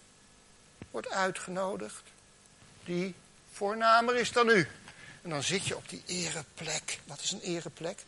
wordt 0.92 1.10
uitgenodigd 1.10 2.04
die 2.84 3.16
voornamer 3.52 4.16
is 4.16 4.32
dan 4.32 4.50
u. 4.50 4.68
En 5.22 5.30
dan 5.30 5.44
zit 5.44 5.66
je 5.66 5.76
op 5.76 5.90
die 5.90 6.04
ereplek. 6.06 7.00
Wat 7.06 7.22
is 7.22 7.32
een 7.32 7.42
ereplek? 7.42 8.04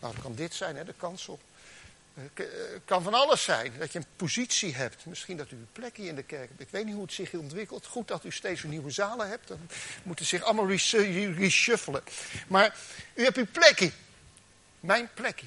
Nou, 0.00 0.12
het 0.12 0.22
kan 0.22 0.34
dit 0.34 0.54
zijn, 0.54 0.76
hè, 0.76 0.84
de 0.84 0.94
kansel. 0.96 1.40
Het 2.20 2.46
eh, 2.46 2.74
eh, 2.74 2.80
kan 2.84 3.02
van 3.02 3.14
alles 3.14 3.42
zijn. 3.42 3.72
Dat 3.78 3.92
je 3.92 3.98
een 3.98 4.04
positie 4.16 4.74
hebt. 4.74 5.06
Misschien 5.06 5.36
dat 5.36 5.50
u 5.50 5.56
een 5.56 5.68
plekje 5.72 6.06
in 6.06 6.14
de 6.14 6.22
kerk 6.22 6.48
hebt. 6.48 6.60
Ik 6.60 6.68
weet 6.70 6.84
niet 6.84 6.94
hoe 6.94 7.02
het 7.02 7.12
zich 7.12 7.34
ontwikkelt. 7.34 7.86
Goed 7.86 8.08
dat 8.08 8.24
u 8.24 8.30
steeds 8.32 8.62
nieuwe 8.62 8.90
zalen 8.90 9.28
hebt. 9.28 9.48
Dan 9.48 9.68
moeten 10.02 10.26
zich 10.26 10.42
allemaal 10.42 10.68
reshuffelen. 11.36 12.02
Maar 12.46 12.76
u 13.14 13.24
hebt 13.24 13.36
uw 13.36 13.46
plekje. 13.52 13.90
Mijn 14.80 15.08
plekje. 15.14 15.46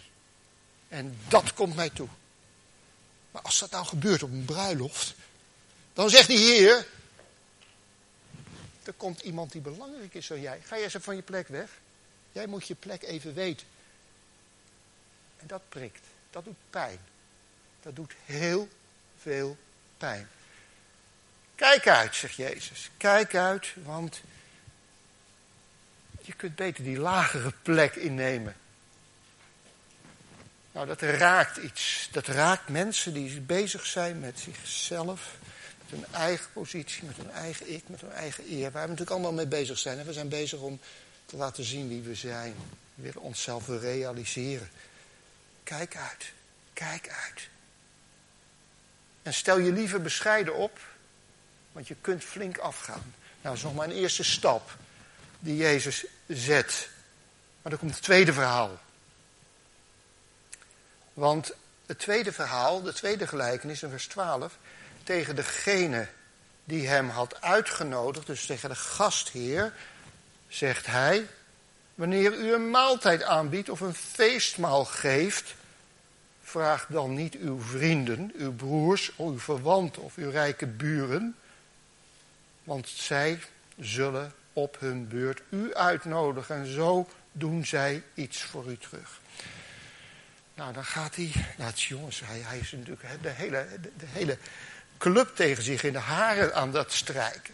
En 0.87 1.17
dat 1.27 1.53
komt 1.53 1.75
mij 1.75 1.89
toe. 1.89 2.07
Maar 3.31 3.41
als 3.41 3.59
dat 3.59 3.71
nou 3.71 3.85
gebeurt 3.85 4.23
op 4.23 4.31
een 4.31 4.45
bruiloft. 4.45 5.13
Dan 5.93 6.09
zegt 6.09 6.27
die 6.27 6.37
Heer. 6.37 6.87
er 8.83 8.93
komt 8.93 9.21
iemand 9.21 9.51
die 9.51 9.61
belangrijk 9.61 10.13
is 10.13 10.27
dan 10.27 10.41
jij. 10.41 10.59
Ga 10.63 10.75
je 10.75 10.83
eens 10.83 10.95
van 10.99 11.15
je 11.15 11.21
plek 11.21 11.47
weg. 11.47 11.69
Jij 12.31 12.47
moet 12.47 12.67
je 12.67 12.75
plek 12.75 13.03
even 13.03 13.33
weten. 13.33 13.67
En 15.37 15.47
dat 15.47 15.61
prikt. 15.69 16.05
Dat 16.33 16.45
doet 16.45 16.69
pijn. 16.69 16.99
Dat 17.81 17.95
doet 17.95 18.13
heel 18.25 18.67
veel 19.21 19.57
pijn. 19.97 20.27
Kijk 21.55 21.87
uit, 21.87 22.15
zegt 22.15 22.35
Jezus. 22.35 22.89
Kijk 22.97 23.35
uit, 23.35 23.73
want 23.83 24.21
je 26.21 26.33
kunt 26.33 26.55
beter 26.55 26.83
die 26.83 26.97
lagere 26.97 27.53
plek 27.61 27.95
innemen. 27.95 28.55
Nou, 30.71 30.87
dat 30.87 31.01
raakt 31.01 31.57
iets. 31.57 32.09
Dat 32.11 32.27
raakt 32.27 32.69
mensen 32.69 33.13
die 33.13 33.41
bezig 33.41 33.85
zijn 33.85 34.19
met 34.19 34.39
zichzelf, 34.39 35.37
met 35.81 35.99
hun 35.99 36.05
eigen 36.13 36.51
positie, 36.53 37.03
met 37.03 37.17
hun 37.17 37.31
eigen 37.31 37.73
ik, 37.73 37.83
met 37.87 38.01
hun 38.01 38.11
eigen 38.11 38.51
eer. 38.51 38.71
Waar 38.71 38.83
we 38.83 38.89
natuurlijk 38.89 39.11
allemaal 39.11 39.33
mee 39.33 39.47
bezig 39.47 39.77
zijn. 39.77 39.99
En 39.99 40.05
we 40.05 40.13
zijn 40.13 40.29
bezig 40.29 40.59
om 40.59 40.79
te 41.25 41.37
laten 41.37 41.63
zien 41.63 41.87
wie 41.87 42.01
we 42.01 42.15
zijn. 42.15 42.55
We 42.95 43.03
willen 43.03 43.21
onszelf 43.21 43.67
realiseren. 43.67 44.69
Kijk 45.63 45.95
uit. 45.95 46.31
Kijk 46.73 47.09
uit. 47.09 47.49
En 49.21 49.33
stel 49.33 49.57
je 49.57 49.71
liever 49.71 50.01
bescheiden 50.01 50.55
op, 50.55 50.79
want 51.71 51.87
je 51.87 51.95
kunt 52.01 52.23
flink 52.23 52.57
afgaan. 52.57 53.13
Nou, 53.15 53.37
dat 53.41 53.53
is 53.53 53.63
nog 53.63 53.73
maar 53.73 53.87
een 53.87 53.95
eerste 53.95 54.23
stap 54.23 54.77
die 55.39 55.57
Jezus 55.57 56.05
zet. 56.27 56.89
Maar 57.61 57.71
dan 57.71 57.79
komt 57.79 57.93
het 57.93 58.03
tweede 58.03 58.33
verhaal. 58.33 58.79
Want 61.13 61.53
het 61.85 61.99
tweede 61.99 62.31
verhaal, 62.31 62.81
de 62.81 62.93
tweede 62.93 63.27
gelijkenis 63.27 63.83
in 63.83 63.89
vers 63.89 64.07
12, 64.07 64.57
tegen 65.03 65.35
degene 65.35 66.07
die 66.63 66.87
hem 66.87 67.09
had 67.09 67.41
uitgenodigd, 67.41 68.27
dus 68.27 68.45
tegen 68.45 68.69
de 68.69 68.75
gastheer, 68.75 69.73
zegt 70.47 70.85
hij, 70.85 71.27
wanneer 71.95 72.33
u 72.33 72.53
een 72.53 72.69
maaltijd 72.69 73.23
aanbiedt 73.23 73.69
of 73.69 73.79
een 73.79 73.93
feestmaal 73.93 74.85
geeft, 74.85 75.55
vraag 76.41 76.85
dan 76.89 77.13
niet 77.13 77.35
uw 77.35 77.61
vrienden, 77.61 78.31
uw 78.35 78.53
broers, 78.53 79.11
uw 79.17 79.39
verwanten 79.39 80.01
of 80.01 80.15
uw 80.15 80.29
rijke 80.29 80.67
buren, 80.67 81.35
want 82.63 82.87
zij 82.87 83.39
zullen 83.79 84.33
op 84.53 84.79
hun 84.79 85.07
beurt 85.07 85.41
u 85.49 85.73
uitnodigen 85.73 86.55
en 86.55 86.65
zo 86.73 87.09
doen 87.31 87.65
zij 87.65 88.03
iets 88.13 88.41
voor 88.41 88.65
u 88.65 88.77
terug. 88.77 89.21
Nou, 90.55 90.73
dan 90.73 90.85
gaat 90.85 91.15
hij, 91.15 91.31
nou 91.57 91.71
jongens, 91.75 92.21
hij, 92.25 92.39
hij 92.39 92.57
is 92.57 92.71
natuurlijk 92.71 93.21
de 93.21 93.29
hele, 93.29 93.67
de, 93.97 94.05
hele 94.05 94.37
club 94.97 95.35
tegen 95.35 95.63
zich 95.63 95.83
in 95.83 95.93
de 95.93 95.99
haren 95.99 96.55
aan 96.55 96.71
dat 96.71 96.91
strijken. 96.91 97.53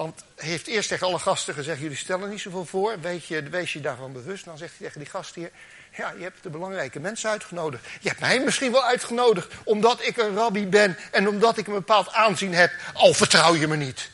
Want 0.00 0.24
hij 0.34 0.48
heeft 0.48 0.66
eerst 0.66 0.88
tegen 0.88 1.06
alle 1.06 1.18
gasten 1.18 1.54
gezegd, 1.54 1.80
jullie 1.80 1.96
stellen 1.96 2.30
niet 2.30 2.40
zoveel 2.40 2.64
voor, 2.64 3.00
weet 3.00 3.26
je, 3.26 3.42
wees 3.42 3.72
je 3.72 3.80
daarvan 3.80 4.12
bewust. 4.12 4.44
Dan 4.44 4.58
zegt 4.58 4.70
hij 4.76 4.86
tegen 4.86 5.00
die 5.00 5.10
gast 5.10 5.34
hier, 5.34 5.50
ja, 5.96 6.10
je 6.10 6.22
hebt 6.22 6.42
de 6.42 6.50
belangrijke 6.50 7.00
mensen 7.00 7.30
uitgenodigd. 7.30 7.84
Je 8.00 8.08
hebt 8.08 8.20
mij 8.20 8.40
misschien 8.40 8.72
wel 8.72 8.84
uitgenodigd 8.84 9.54
omdat 9.64 10.06
ik 10.06 10.16
een 10.16 10.34
rabbi 10.34 10.66
ben 10.66 10.96
en 11.12 11.28
omdat 11.28 11.56
ik 11.56 11.66
een 11.66 11.72
bepaald 11.72 12.12
aanzien 12.12 12.54
heb, 12.54 12.72
al 12.94 13.12
vertrouw 13.12 13.54
je 13.54 13.66
me 13.66 13.76
niet. 13.76 14.10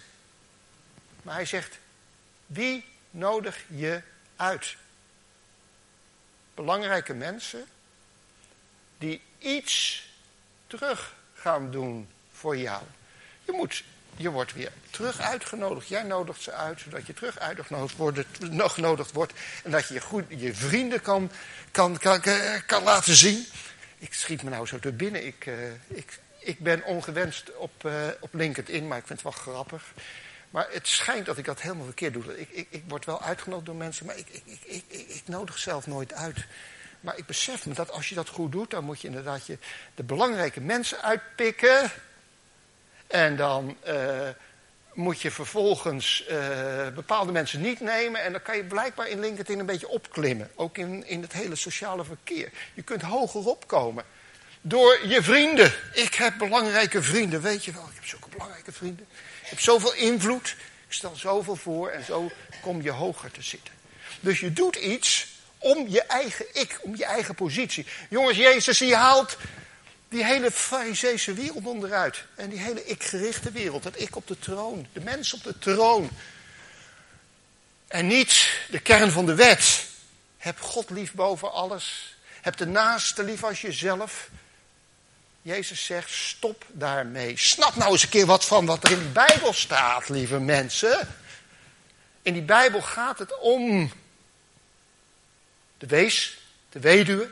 Maar 1.23 1.35
hij 1.35 1.45
zegt, 1.45 1.79
wie 2.47 2.85
nodig 3.11 3.65
je 3.69 4.03
uit? 4.37 4.77
Belangrijke 6.55 7.15
mensen 7.15 7.67
die 8.99 9.21
iets 9.39 10.07
terug 10.67 11.15
gaan 11.35 11.71
doen 11.71 12.09
voor 12.33 12.57
jou. 12.57 12.83
Je, 13.45 13.53
moet, 13.53 13.85
je 14.17 14.31
wordt 14.31 14.53
weer 14.53 14.73
terug 14.91 15.21
uitgenodigd. 15.21 15.89
Jij 15.89 16.03
nodigt 16.03 16.43
ze 16.43 16.53
uit, 16.53 16.81
zodat 16.81 17.07
je 17.07 17.15
terug 17.15 17.39
uitgenodigd 17.39 17.97
wordt, 17.97 19.13
wordt 19.13 19.33
en 19.65 19.71
dat 19.71 19.89
je 19.89 19.95
je, 19.95 20.01
goed, 20.01 20.25
je 20.29 20.55
vrienden 20.55 21.01
kan, 21.01 21.31
kan, 21.71 21.99
kan, 21.99 22.21
kan 22.67 22.83
laten 22.83 23.17
zien. 23.17 23.47
Ik 23.99 24.15
schiet 24.15 24.43
me 24.43 24.51
nou 24.51 24.67
zo 24.67 24.79
te 24.79 24.93
binnen. 24.93 25.27
Ik, 25.27 25.47
uh, 25.47 25.55
ik, 25.87 26.19
ik 26.39 26.59
ben 26.59 26.85
ongewenst 26.85 27.57
op, 27.57 27.85
uh, 27.87 27.93
op 28.21 28.35
LinkedIn, 28.35 28.87
maar 28.87 28.99
ik 28.99 29.07
vind 29.07 29.23
het 29.23 29.35
wel 29.35 29.55
grappig. 29.55 29.93
Maar 30.51 30.67
het 30.71 30.87
schijnt 30.87 31.27
dat 31.27 31.39
ik 31.39 31.45
dat 31.45 31.61
helemaal 31.61 31.85
verkeerd 31.85 32.13
doe. 32.13 32.41
Ik, 32.41 32.49
ik, 32.51 32.67
ik 32.71 32.83
word 32.89 33.05
wel 33.05 33.23
uitgenodigd 33.23 33.67
door 33.67 33.77
mensen, 33.77 34.07
maar 34.07 34.19
ik, 34.19 34.29
ik, 34.29 34.43
ik, 34.65 34.83
ik, 34.89 35.09
ik 35.09 35.23
nodig 35.27 35.59
zelf 35.59 35.87
nooit 35.87 36.13
uit. 36.13 36.47
Maar 37.01 37.19
ik 37.19 37.27
besef 37.27 37.67
me 37.67 37.75
dat 37.75 37.91
als 37.91 38.09
je 38.09 38.15
dat 38.15 38.29
goed 38.29 38.53
doet, 38.53 38.71
dan 38.71 38.85
moet 38.85 39.01
je 39.01 39.07
inderdaad 39.07 39.47
je 39.47 39.59
de 39.95 40.03
belangrijke 40.03 40.61
mensen 40.61 41.03
uitpikken. 41.03 41.91
En 43.07 43.37
dan 43.37 43.77
uh, 43.89 44.29
moet 44.95 45.21
je 45.21 45.31
vervolgens 45.31 46.25
uh, 46.31 46.89
bepaalde 46.95 47.33
mensen 47.33 47.61
niet 47.61 47.81
nemen. 47.81 48.23
En 48.23 48.33
dan 48.33 48.43
kan 48.43 48.57
je 48.57 48.65
blijkbaar 48.65 49.09
in 49.09 49.21
LinkedIn 49.21 49.59
een 49.59 49.67
beetje 49.67 49.89
opklimmen. 49.89 50.51
Ook 50.55 50.79
in, 50.79 51.07
in 51.07 51.23
het 51.23 51.33
hele 51.33 51.57
sociale 51.57 52.05
verkeer. 52.05 52.51
Je 52.75 52.83
kunt 52.83 53.03
hoger 53.03 53.47
opkomen. 53.47 54.05
Door 54.61 54.99
je 55.07 55.23
vrienden. 55.23 55.73
Ik 55.93 56.15
heb 56.15 56.39
belangrijke 56.39 57.03
vrienden. 57.03 57.41
Weet 57.41 57.65
je 57.65 57.73
wel, 57.73 57.83
ik 57.83 57.95
heb 57.95 58.05
zulke 58.05 58.29
belangrijke 58.29 58.73
vrienden. 58.73 59.07
Ik 59.43 59.49
heb 59.49 59.61
zoveel 59.61 59.95
invloed. 59.95 60.57
Ik 60.87 60.93
stel 60.93 61.17
zoveel 61.17 61.57
voor. 61.57 61.89
En 61.89 62.05
zo 62.05 62.31
kom 62.61 62.83
je 62.83 62.91
hoger 62.91 63.31
te 63.31 63.43
zitten. 63.43 63.75
Dus 64.21 64.41
je 64.41 64.53
doet 64.53 64.77
iets 64.77 65.35
om 65.59 65.89
je 65.89 66.03
eigen 66.03 66.47
ik, 66.53 66.79
om 66.83 66.97
je 66.97 67.05
eigen 67.05 67.35
positie. 67.35 67.87
Jongens, 68.09 68.37
Jezus 68.37 68.79
die 68.79 68.95
haalt 68.95 69.37
die 70.09 70.25
hele 70.25 70.51
fariseese 70.51 71.33
wereld 71.33 71.67
onderuit. 71.67 72.25
En 72.35 72.51
die 72.51 72.59
hele 72.59 72.85
ik-gerichte 72.85 73.51
wereld. 73.51 73.85
Het 73.85 74.01
ik 74.01 74.17
op 74.17 74.27
de 74.27 74.39
troon. 74.39 74.87
De 74.93 75.01
mens 75.01 75.33
op 75.33 75.43
de 75.43 75.59
troon. 75.59 76.11
En 77.89 78.07
niet 78.07 78.49
de 78.71 78.81
kern 78.81 79.11
van 79.11 79.27
de 79.27 79.35
wet. 79.35 79.87
Heb 80.37 80.61
God 80.61 80.91
lief 80.91 81.13
boven 81.13 81.53
alles. 81.53 82.17
Heb 82.41 82.57
de 82.57 82.67
naaste 82.67 83.25
lief 83.25 83.45
als 83.45 83.61
jezelf. 83.61 84.29
Jezus 85.43 85.85
zegt, 85.85 86.11
stop 86.11 86.65
daarmee. 86.69 87.37
Snap 87.37 87.75
nou 87.75 87.93
eens 87.93 88.03
een 88.03 88.09
keer 88.09 88.27
wat 88.27 88.45
van 88.45 88.67
wat 88.67 88.85
er 88.85 88.91
in 88.91 88.99
de 88.99 89.05
Bijbel 89.05 89.53
staat, 89.53 90.09
lieve 90.09 90.39
mensen. 90.39 91.09
In 92.23 92.33
die 92.33 92.43
Bijbel 92.43 92.83
gaat 92.83 93.19
het 93.19 93.39
om 93.39 93.93
de 95.79 95.87
wees, 95.87 96.39
de 96.69 96.81
weduwe. 96.81 97.31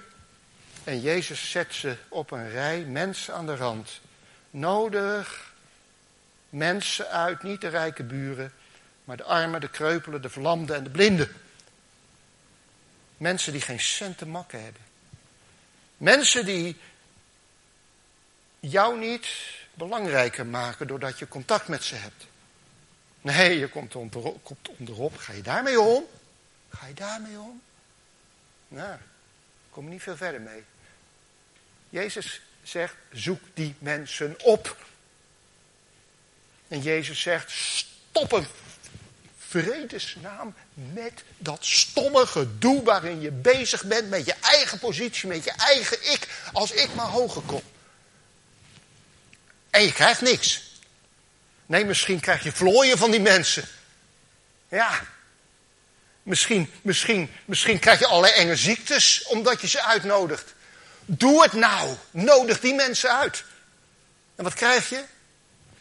En 0.84 1.00
Jezus 1.00 1.50
zet 1.50 1.74
ze 1.74 1.96
op 2.08 2.30
een 2.30 2.50
rij, 2.50 2.80
mensen 2.80 3.34
aan 3.34 3.46
de 3.46 3.56
rand. 3.56 4.00
Nodig 4.50 5.52
mensen 6.48 7.08
uit, 7.08 7.42
niet 7.42 7.60
de 7.60 7.68
rijke 7.68 8.02
buren, 8.02 8.52
maar 9.04 9.16
de 9.16 9.22
armen, 9.22 9.60
de 9.60 9.68
kreupelen, 9.68 10.22
de 10.22 10.28
verlamden 10.28 10.76
en 10.76 10.84
de 10.84 10.90
blinden. 10.90 11.32
Mensen 13.16 13.52
die 13.52 13.60
geen 13.60 13.80
cent 13.80 14.18
te 14.18 14.26
makken 14.26 14.62
hebben. 14.62 14.82
Mensen 15.96 16.44
die 16.44 16.76
jou 18.60 18.98
niet 18.98 19.26
belangrijker 19.74 20.46
maken 20.46 20.86
doordat 20.86 21.18
je 21.18 21.28
contact 21.28 21.68
met 21.68 21.84
ze 21.84 21.94
hebt. 21.94 22.26
Nee, 23.20 23.58
je 23.58 23.68
komt 23.68 23.94
onderop, 23.94 24.44
komt 24.44 24.68
onderop. 24.78 25.16
Ga 25.16 25.32
je 25.32 25.42
daarmee 25.42 25.80
om? 25.80 26.04
Ga 26.68 26.86
je 26.86 26.94
daarmee 26.94 27.38
om? 27.38 27.62
Nou, 28.68 28.98
kom 29.70 29.88
niet 29.88 30.02
veel 30.02 30.16
verder 30.16 30.40
mee. 30.40 30.64
Jezus 31.94 32.40
zegt, 32.62 32.94
zoek 33.12 33.40
die 33.54 33.74
mensen 33.78 34.36
op. 34.42 34.76
En 36.68 36.80
Jezus 36.80 37.20
zegt, 37.20 37.50
stop 37.50 38.32
een 38.32 38.46
vredesnaam 39.38 40.54
met 40.74 41.22
dat 41.38 41.64
stomme 41.64 42.26
gedoe 42.26 42.82
waarin 42.82 43.20
je 43.20 43.30
bezig 43.30 43.84
bent 43.84 44.08
met 44.08 44.26
je 44.26 44.34
eigen 44.40 44.78
positie, 44.78 45.28
met 45.28 45.44
je 45.44 45.50
eigen 45.50 46.12
ik, 46.12 46.28
als 46.52 46.72
ik 46.72 46.94
maar 46.94 47.06
hoger 47.06 47.42
kom. 47.42 47.62
En 49.70 49.82
je 49.82 49.92
krijgt 49.92 50.20
niks. 50.20 50.62
Nee, 51.66 51.84
misschien 51.84 52.20
krijg 52.20 52.42
je 52.42 52.52
vlooien 52.52 52.98
van 52.98 53.10
die 53.10 53.20
mensen. 53.20 53.68
Ja, 54.68 55.02
Misschien, 56.22 56.72
misschien, 56.82 57.30
misschien 57.44 57.78
krijg 57.78 57.98
je 57.98 58.06
allerlei 58.06 58.32
enge 58.32 58.56
ziektes 58.56 59.22
omdat 59.26 59.60
je 59.60 59.68
ze 59.68 59.82
uitnodigt. 59.82 60.53
Doe 61.04 61.42
het 61.42 61.52
nou. 61.52 61.96
Nodig 62.10 62.60
die 62.60 62.74
mensen 62.74 63.18
uit. 63.18 63.44
En 64.34 64.44
wat 64.44 64.54
krijg 64.54 64.88
je? 64.88 65.04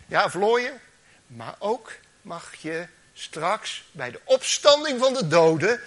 Ja, 0.06 0.30
vlooien. 0.30 0.80
Maar 1.28 1.56
ook 1.60 1.92
mag 2.22 2.56
je 2.60 2.88
straks 3.14 3.84
bij 3.92 4.12
de 4.12 4.20
opstanding 4.24 5.00
van 5.00 5.14
de 5.14 5.28
doden 5.28 5.82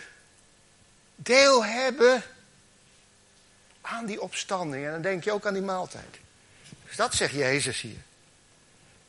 deel 1.14 1.64
hebben 1.64 2.22
aan 3.81 4.07
die 4.07 4.20
opstanding. 4.20 4.85
En 4.85 4.92
dan 4.92 5.03
denk 5.03 5.25
je 5.25 5.33
ook 5.33 5.46
aan 5.46 5.55
die 5.55 5.62
maaltijd. 5.62 6.18
Dus 6.87 6.96
dat 6.96 7.14
zegt 7.14 7.33
Jezus 7.33 7.81
hier. 7.81 8.03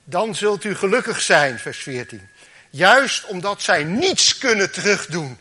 Dan 0.04 0.36
zult 0.36 0.64
u 0.64 0.76
gelukkig 0.76 1.22
zijn, 1.22 1.60
vers 1.60 1.78
14. 1.78 2.30
Juist 2.70 3.26
omdat 3.26 3.62
zij 3.62 3.84
niets 3.84 4.38
kunnen 4.38 4.72
terugdoen. 4.72 5.38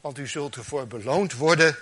Want 0.00 0.18
u 0.18 0.26
zult 0.26 0.56
ervoor 0.56 0.86
beloond 0.86 1.32
worden 1.32 1.76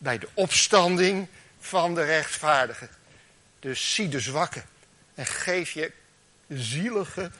bij 0.00 0.18
de 0.18 0.28
opstanding 0.34 1.28
van 1.60 1.94
de 1.94 2.04
rechtvaardigen. 2.04 2.88
Dus 3.58 3.94
zie 3.94 4.08
de 4.08 4.20
zwakken 4.20 4.64
en 5.14 5.26
geef 5.26 5.70
je 5.70 5.92
zielige, 6.48 7.30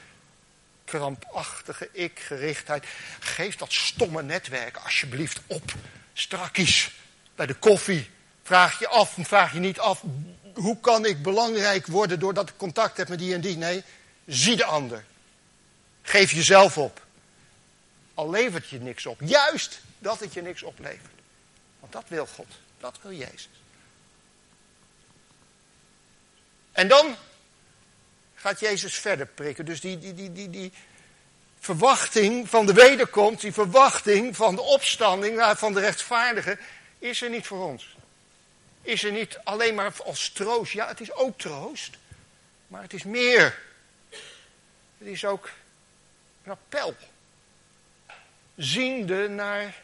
krampachtige 0.85 1.89
ik-gerichtheid. 1.91 2.85
Geef 3.19 3.55
dat 3.55 3.73
stomme 3.73 4.23
netwerk 4.23 4.77
alsjeblieft 4.77 5.39
op. 5.47 5.73
Strakjes 6.13 6.91
bij 7.35 7.45
de 7.45 7.53
koffie. 7.53 8.09
Vraag 8.43 8.79
je 8.79 8.87
af 8.87 9.17
en 9.17 9.25
vraag 9.25 9.53
je 9.53 9.59
niet 9.59 9.79
af. 9.79 10.03
Hoe 10.53 10.79
kan 10.79 11.05
ik 11.05 11.21
belangrijk 11.21 11.87
worden 11.87 12.19
doordat 12.19 12.49
ik 12.49 12.57
contact 12.57 12.97
heb 12.97 13.07
met 13.07 13.19
die 13.19 13.33
en 13.33 13.41
die? 13.41 13.57
Nee, 13.57 13.83
zie 14.25 14.55
de 14.55 14.65
ander. 14.65 15.03
Geef 16.01 16.31
jezelf 16.31 16.77
op. 16.77 17.05
Al 18.13 18.29
levert 18.29 18.69
je 18.69 18.79
niks 18.79 19.05
op. 19.05 19.19
Juist 19.23 19.81
dat 19.99 20.19
het 20.19 20.33
je 20.33 20.41
niks 20.41 20.63
oplevert. 20.63 21.20
Want 21.81 21.93
dat 21.93 22.05
wil 22.07 22.27
God. 22.27 22.47
Dat 22.79 22.99
wil 23.01 23.11
Jezus. 23.11 23.49
En 26.71 26.87
dan 26.87 27.15
gaat 28.35 28.59
Jezus 28.59 28.95
verder 28.95 29.25
prikken. 29.25 29.65
Dus 29.65 29.81
die, 29.81 29.99
die, 29.99 30.13
die, 30.13 30.31
die, 30.31 30.49
die 30.49 30.71
verwachting 31.59 32.49
van 32.49 32.65
de 32.65 32.73
wederkomst, 32.73 33.41
die 33.41 33.53
verwachting 33.53 34.35
van 34.35 34.55
de 34.55 34.61
opstanding, 34.61 35.53
van 35.57 35.73
de 35.73 35.79
rechtvaardigen, 35.79 36.59
is 36.99 37.21
er 37.21 37.29
niet 37.29 37.47
voor 37.47 37.65
ons. 37.65 37.95
Is 38.81 39.03
er 39.03 39.11
niet 39.11 39.39
alleen 39.43 39.75
maar 39.75 39.93
als 40.05 40.29
troost. 40.29 40.73
Ja, 40.73 40.87
het 40.87 41.01
is 41.01 41.11
ook 41.11 41.39
troost. 41.39 41.97
Maar 42.67 42.81
het 42.81 42.93
is 42.93 43.03
meer. 43.03 43.61
Het 44.97 45.07
is 45.07 45.25
ook 45.25 45.49
een 46.43 46.51
appel. 46.51 46.95
Ziende 48.55 49.29
naar 49.29 49.81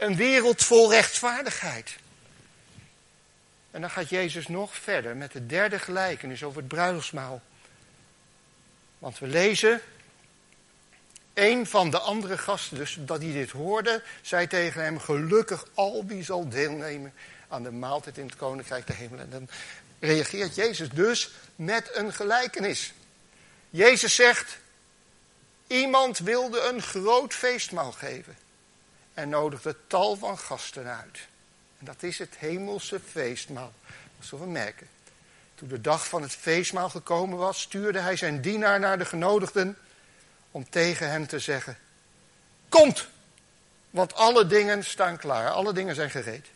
een 0.00 0.16
wereld 0.16 0.64
vol 0.64 0.90
rechtvaardigheid. 0.90 1.96
En 3.70 3.80
dan 3.80 3.90
gaat 3.90 4.08
Jezus 4.08 4.48
nog 4.48 4.76
verder 4.76 5.16
met 5.16 5.32
de 5.32 5.46
derde 5.46 5.78
gelijkenis 5.78 6.42
over 6.42 6.58
het 6.58 6.68
bruiloftsmaal. 6.68 7.42
Want 8.98 9.18
we 9.18 9.26
lezen, 9.26 9.80
een 11.34 11.66
van 11.66 11.90
de 11.90 11.98
andere 11.98 12.38
gasten, 12.38 12.76
dus 12.76 12.96
dat 13.00 13.22
hij 13.22 13.32
dit 13.32 13.50
hoorde, 13.50 14.02
zei 14.22 14.46
tegen 14.46 14.82
hem, 14.82 14.98
gelukkig 14.98 15.66
al 15.74 16.06
wie 16.06 16.24
zal 16.24 16.48
deelnemen 16.48 17.12
aan 17.48 17.62
de 17.62 17.72
maaltijd 17.72 18.18
in 18.18 18.26
het 18.26 18.36
koninkrijk 18.36 18.86
der 18.86 18.96
hemel. 18.96 19.18
En 19.18 19.30
dan 19.30 19.48
reageert 19.98 20.54
Jezus 20.54 20.88
dus 20.88 21.30
met 21.56 21.90
een 21.92 22.12
gelijkenis. 22.12 22.92
Jezus 23.70 24.14
zegt, 24.14 24.58
iemand 25.66 26.18
wilde 26.18 26.60
een 26.60 26.82
groot 26.82 27.34
feestmaal 27.34 27.92
geven 27.92 28.39
en 29.20 29.28
nodigde 29.28 29.76
tal 29.86 30.16
van 30.16 30.38
gasten 30.38 30.86
uit. 30.86 31.18
En 31.78 31.84
dat 31.84 32.02
is 32.02 32.18
het 32.18 32.36
hemelse 32.36 33.00
feestmaal. 33.00 33.72
Dat 34.18 34.26
zullen 34.26 34.44
we 34.44 34.50
merken. 34.50 34.88
Toen 35.54 35.68
de 35.68 35.80
dag 35.80 36.08
van 36.08 36.22
het 36.22 36.32
feestmaal 36.32 36.88
gekomen 36.88 37.38
was, 37.38 37.60
stuurde 37.60 37.98
hij 37.98 38.16
zijn 38.16 38.40
dienaar 38.40 38.80
naar 38.80 38.98
de 38.98 39.04
genodigden 39.04 39.78
om 40.50 40.70
tegen 40.70 41.10
hem 41.10 41.26
te 41.26 41.38
zeggen: 41.38 41.78
Komt, 42.68 43.08
want 43.90 44.14
alle 44.14 44.46
dingen 44.46 44.84
staan 44.84 45.16
klaar, 45.16 45.50
alle 45.50 45.72
dingen 45.72 45.94
zijn 45.94 46.10
gereed. 46.10 46.46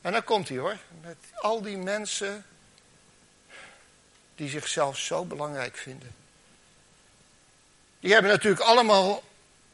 En 0.00 0.12
dan 0.12 0.24
komt 0.24 0.48
hij 0.48 0.58
hoor, 0.58 0.76
met 1.02 1.16
al 1.34 1.62
die 1.62 1.76
mensen 1.76 2.44
die 4.34 4.48
zichzelf 4.48 4.98
zo 4.98 5.24
belangrijk 5.24 5.76
vinden. 5.76 6.14
Die 8.00 8.12
hebben 8.12 8.30
natuurlijk 8.30 8.62
allemaal 8.62 9.22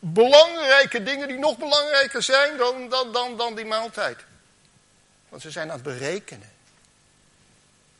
belangrijke 0.05 1.03
dingen 1.03 1.29
die 1.29 1.39
nog 1.39 1.59
belangrijker 1.59 2.23
zijn 2.23 2.57
dan, 2.57 2.89
dan, 2.89 3.13
dan, 3.13 3.37
dan 3.37 3.55
die 3.55 3.65
maaltijd. 3.65 4.19
Want 5.29 5.43
ze 5.43 5.51
zijn 5.51 5.69
aan 5.69 5.75
het 5.75 5.83
berekenen. 5.83 6.51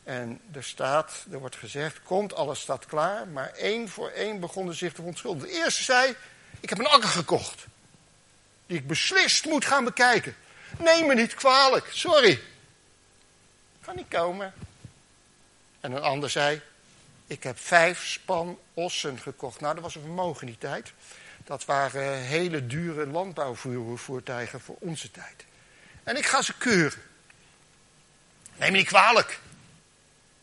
En 0.03 0.39
er 0.51 0.63
staat, 0.63 1.25
er 1.31 1.39
wordt 1.39 1.55
gezegd, 1.55 2.01
komt, 2.03 2.33
alles 2.33 2.59
staat 2.59 2.85
klaar. 2.85 3.27
Maar 3.27 3.51
één 3.51 3.89
voor 3.89 4.09
één 4.09 4.39
begonnen 4.39 4.75
zich 4.75 4.89
te 4.89 4.95
verontschuldigen. 4.95 5.49
De 5.49 5.55
eerste 5.55 5.83
zei, 5.83 6.15
ik 6.59 6.69
heb 6.69 6.79
een 6.79 6.87
akker 6.87 7.09
gekocht. 7.09 7.65
Die 8.65 8.77
ik 8.77 8.87
beslist 8.87 9.45
moet 9.45 9.65
gaan 9.65 9.83
bekijken. 9.83 10.35
Neem 10.77 11.07
me 11.07 11.13
niet 11.13 11.33
kwalijk, 11.33 11.87
sorry. 11.91 12.41
Kan 13.81 13.95
niet 13.95 14.07
komen. 14.07 14.53
En 15.79 15.91
een 15.91 16.01
ander 16.01 16.29
zei, 16.29 16.61
ik 17.27 17.43
heb 17.43 17.59
vijf 17.59 18.05
span 18.07 18.59
ossen 18.73 19.19
gekocht. 19.19 19.59
Nou, 19.59 19.73
dat 19.73 19.83
was 19.83 19.95
een 19.95 20.01
vermogen 20.01 20.45
die 20.47 20.57
tijd. 20.57 20.93
Dat 21.43 21.65
waren 21.65 22.17
hele 22.17 22.67
dure 22.67 23.07
landbouwvoertuigen 23.07 24.61
voor 24.61 24.75
onze 24.79 25.11
tijd. 25.11 25.45
En 26.03 26.17
ik 26.17 26.25
ga 26.25 26.41
ze 26.41 26.57
keuren. 26.57 27.01
Neem 28.55 28.71
me 28.71 28.77
niet 28.77 28.87
kwalijk. 28.87 29.39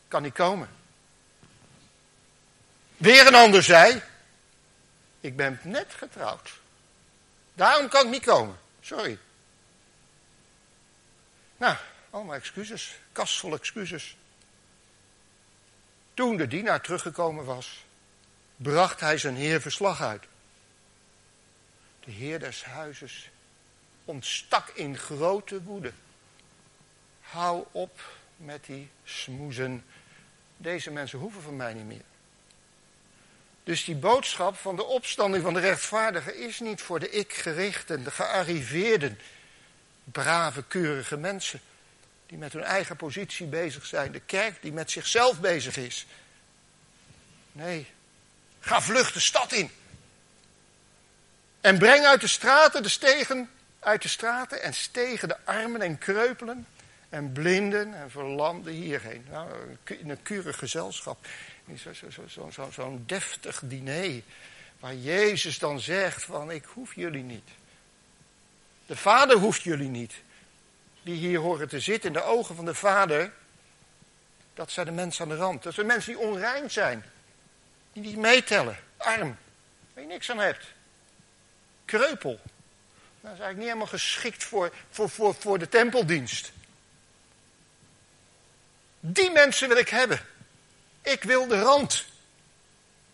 Kan 0.07 0.21
niet 0.21 0.33
komen. 0.33 0.69
Weer 2.97 3.27
een 3.27 3.35
ander 3.35 3.63
zei: 3.63 4.01
Ik 5.19 5.35
ben 5.35 5.59
net 5.63 5.93
getrouwd. 5.97 6.59
Daarom 7.53 7.89
kan 7.89 8.05
ik 8.05 8.11
niet 8.11 8.25
komen. 8.25 8.59
Sorry. 8.81 9.17
Nou, 11.57 11.75
allemaal 12.09 12.35
excuses. 12.35 12.99
Kast 13.11 13.39
vol 13.39 13.53
excuses. 13.53 14.15
Toen 16.13 16.37
de 16.37 16.47
dienaar 16.47 16.81
teruggekomen 16.81 17.45
was, 17.45 17.85
bracht 18.55 18.99
hij 18.99 19.17
zijn 19.17 19.35
heer 19.35 19.61
verslag 19.61 20.01
uit. 20.01 20.23
De 22.03 22.11
heer 22.11 22.39
des 22.39 22.63
huizes 22.63 23.29
ontstak 24.05 24.69
in 24.69 24.97
grote 24.97 25.63
woede. 25.63 25.91
Hou 27.21 27.65
op 27.71 28.01
met 28.37 28.65
die 28.65 28.89
smoezen. 29.03 29.85
Deze 30.57 30.91
mensen 30.91 31.19
hoeven 31.19 31.41
van 31.41 31.55
mij 31.55 31.73
niet 31.73 31.85
meer. 31.85 32.01
Dus 33.63 33.83
die 33.83 33.95
boodschap 33.95 34.57
van 34.57 34.75
de 34.75 34.83
opstanding 34.83 35.43
van 35.43 35.53
de 35.53 35.59
rechtvaardigen 35.59 36.37
is 36.37 36.59
niet 36.59 36.81
voor 36.81 36.99
de 36.99 37.09
ik-gerichten, 37.09 38.03
de 38.03 38.11
gearriveerden, 38.11 39.19
brave, 40.03 40.63
keurige 40.63 41.17
mensen 41.17 41.61
die 42.25 42.37
met 42.37 42.53
hun 42.53 42.63
eigen 42.63 42.95
positie 42.95 43.47
bezig 43.47 43.85
zijn. 43.85 44.11
De 44.11 44.19
kerk 44.19 44.61
die 44.61 44.71
met 44.71 44.91
zichzelf 44.91 45.39
bezig 45.39 45.77
is. 45.77 46.05
Nee, 47.51 47.87
ga 48.59 48.81
vlug 48.81 49.11
de 49.11 49.19
stad 49.19 49.51
in. 49.51 49.71
En 51.61 51.77
breng 51.77 52.05
uit 52.05 52.21
de 52.21 52.27
straten 52.27 52.83
de 52.83 52.89
stegen, 52.89 53.49
uit 53.79 54.01
de 54.01 54.07
straten 54.07 54.61
en 54.61 54.73
stegen 54.73 55.27
de 55.27 55.37
armen 55.43 55.81
en 55.81 55.97
kreupelen 55.97 56.67
en 57.09 57.31
blinden 57.31 57.93
en 57.93 58.11
verlamden 58.11 58.73
hierheen. 58.73 59.25
Nou, 59.29 59.49
in 59.85 60.09
een 60.09 60.21
keurig 60.21 60.57
gezelschap. 60.57 61.27
Zo'n 61.67 61.77
zo, 61.77 62.09
zo, 62.09 62.27
zo, 62.27 62.49
zo, 62.49 62.69
zo 62.71 63.01
deftig 63.05 63.61
diner. 63.63 64.21
Waar 64.79 64.95
Jezus 64.95 65.59
dan 65.59 65.79
zegt 65.79 66.23
van 66.23 66.51
ik 66.51 66.65
hoef 66.65 66.95
jullie 66.95 67.23
niet. 67.23 67.49
De 68.85 68.95
Vader 68.95 69.37
hoeft 69.37 69.61
jullie 69.61 69.89
niet. 69.89 70.13
Die 71.03 71.15
hier 71.15 71.39
horen 71.39 71.69
te 71.69 71.79
zitten 71.79 72.07
in 72.07 72.13
de 72.13 72.23
ogen 72.23 72.55
van 72.55 72.65
de 72.65 72.75
Vader. 72.75 73.33
Dat 74.53 74.71
zijn 74.71 74.85
de 74.85 74.91
mensen 74.91 75.23
aan 75.23 75.29
de 75.29 75.35
rand. 75.35 75.63
Dat 75.63 75.73
zijn 75.73 75.87
mensen 75.87 76.13
die 76.13 76.21
onrein 76.21 76.71
zijn. 76.71 77.05
Die 77.93 78.03
niet 78.03 78.17
meetellen. 78.17 78.77
Arm. 78.97 79.37
Waar 79.93 80.03
je 80.03 80.09
niks 80.09 80.31
aan 80.31 80.39
hebt 80.39 80.65
kreupel. 81.97 82.39
Dat 83.21 83.31
is 83.31 83.39
eigenlijk 83.39 83.57
niet 83.57 83.67
helemaal 83.67 83.87
geschikt 83.87 84.43
voor, 84.43 84.73
voor, 84.89 85.09
voor, 85.09 85.35
voor 85.35 85.59
de 85.59 85.69
tempeldienst. 85.69 86.51
Die 88.99 89.31
mensen 89.31 89.67
wil 89.67 89.77
ik 89.77 89.89
hebben. 89.89 90.25
Ik 91.01 91.23
wil 91.23 91.47
de 91.47 91.59
rand. 91.59 92.05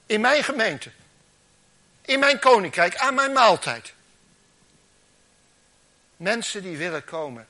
In 0.06 0.22
mijn 0.22 0.44
gemeente. 0.44 0.92
In 2.02 2.20
mijn 2.20 2.40
koninkrijk, 2.40 2.96
aan 2.96 3.13
mijn 3.13 3.32
maaltijd. 3.32 3.94
Mensen 6.18 6.62
die 6.62 6.78
willen 6.78 7.04
komen. 7.04 7.48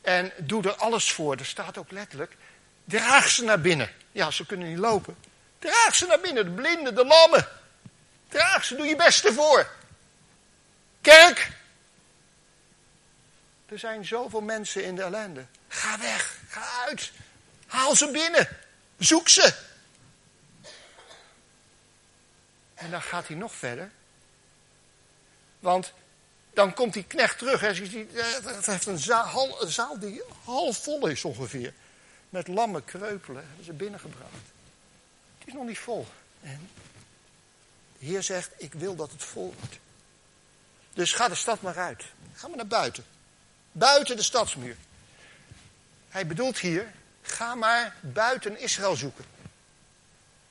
En 0.00 0.32
doe 0.36 0.62
er 0.62 0.74
alles 0.74 1.12
voor. 1.12 1.36
Er 1.36 1.46
staat 1.46 1.78
ook 1.78 1.90
letterlijk. 1.90 2.36
Draag 2.84 3.28
ze 3.28 3.44
naar 3.44 3.60
binnen. 3.60 3.90
Ja, 4.12 4.30
ze 4.30 4.46
kunnen 4.46 4.68
niet 4.68 4.78
lopen. 4.78 5.16
Draag 5.58 5.94
ze 5.94 6.06
naar 6.06 6.20
binnen. 6.20 6.44
De 6.44 6.50
blinden, 6.50 6.94
de 6.94 7.04
lammen. 7.04 7.48
Draag 8.28 8.64
ze, 8.64 8.76
doe 8.76 8.86
je 8.86 8.96
best 8.96 9.24
ervoor. 9.24 9.70
Kerk, 11.04 11.50
er 13.66 13.78
zijn 13.78 14.04
zoveel 14.04 14.40
mensen 14.40 14.84
in 14.84 14.96
de 14.96 15.02
ellende. 15.02 15.46
Ga 15.68 15.98
weg, 15.98 16.38
ga 16.48 16.84
uit. 16.86 17.12
Haal 17.66 17.96
ze 17.96 18.10
binnen. 18.10 18.48
Zoek 18.98 19.28
ze. 19.28 19.54
En 22.74 22.90
dan 22.90 23.02
gaat 23.02 23.26
hij 23.26 23.36
nog 23.36 23.54
verder. 23.54 23.90
Want 25.58 25.92
dan 26.52 26.74
komt 26.74 26.92
die 26.92 27.04
knecht 27.04 27.38
terug. 27.38 27.76
Ziet, 27.76 28.14
eh, 28.14 28.24
het 28.44 28.66
heeft 28.66 28.86
een 28.86 28.98
zaal, 28.98 29.62
een 29.62 29.72
zaal 29.72 29.98
die 29.98 30.22
half 30.44 30.82
vol 30.82 31.06
is 31.06 31.24
ongeveer. 31.24 31.72
Met 32.28 32.48
lamme 32.48 32.82
kreupelen 32.82 33.44
hebben 33.46 33.64
ze 33.64 33.72
binnengebracht. 33.72 34.32
Het 35.38 35.48
is 35.48 35.54
nog 35.54 35.66
niet 35.66 35.78
vol. 35.78 36.06
En 36.40 36.70
de 37.98 38.06
Heer 38.06 38.22
zegt, 38.22 38.50
ik 38.56 38.72
wil 38.72 38.96
dat 38.96 39.10
het 39.10 39.22
vol 39.22 39.54
wordt. 39.58 39.82
Dus 40.94 41.12
ga 41.12 41.28
de 41.28 41.34
stad 41.34 41.62
maar 41.62 41.78
uit. 41.78 42.04
Ga 42.34 42.48
maar 42.48 42.56
naar 42.56 42.66
buiten. 42.66 43.04
Buiten 43.72 44.16
de 44.16 44.22
stadsmuur. 44.22 44.76
Hij 46.08 46.26
bedoelt 46.26 46.58
hier, 46.58 46.92
ga 47.22 47.54
maar 47.54 47.96
buiten 48.00 48.60
Israël 48.60 48.96
zoeken. 48.96 49.24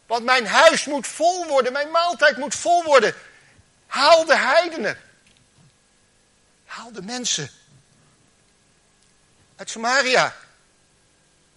Want 0.06 0.26
mijn 0.26 0.48
huis 0.48 0.86
moet 0.86 1.08
vol 1.08 1.48
worden, 1.48 1.74
mijn 1.74 1.92
maaltijd 1.92 2.38
moet 2.38 2.56
vol 2.56 2.84
worden. 2.84 3.16
Haal 3.88 4.26
de 4.26 4.38
heidenen. 4.38 4.98
Haal 6.66 6.92
de 6.92 7.02
mensen. 7.02 7.50
Uit 9.56 9.70
Samaria. 9.70 10.36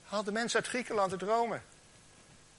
Haal 0.05 0.23
de 0.23 0.33
mensen 0.33 0.61
uit 0.61 0.69
Griekenland, 0.69 1.13
uit 1.13 1.23
Rome. 1.23 1.61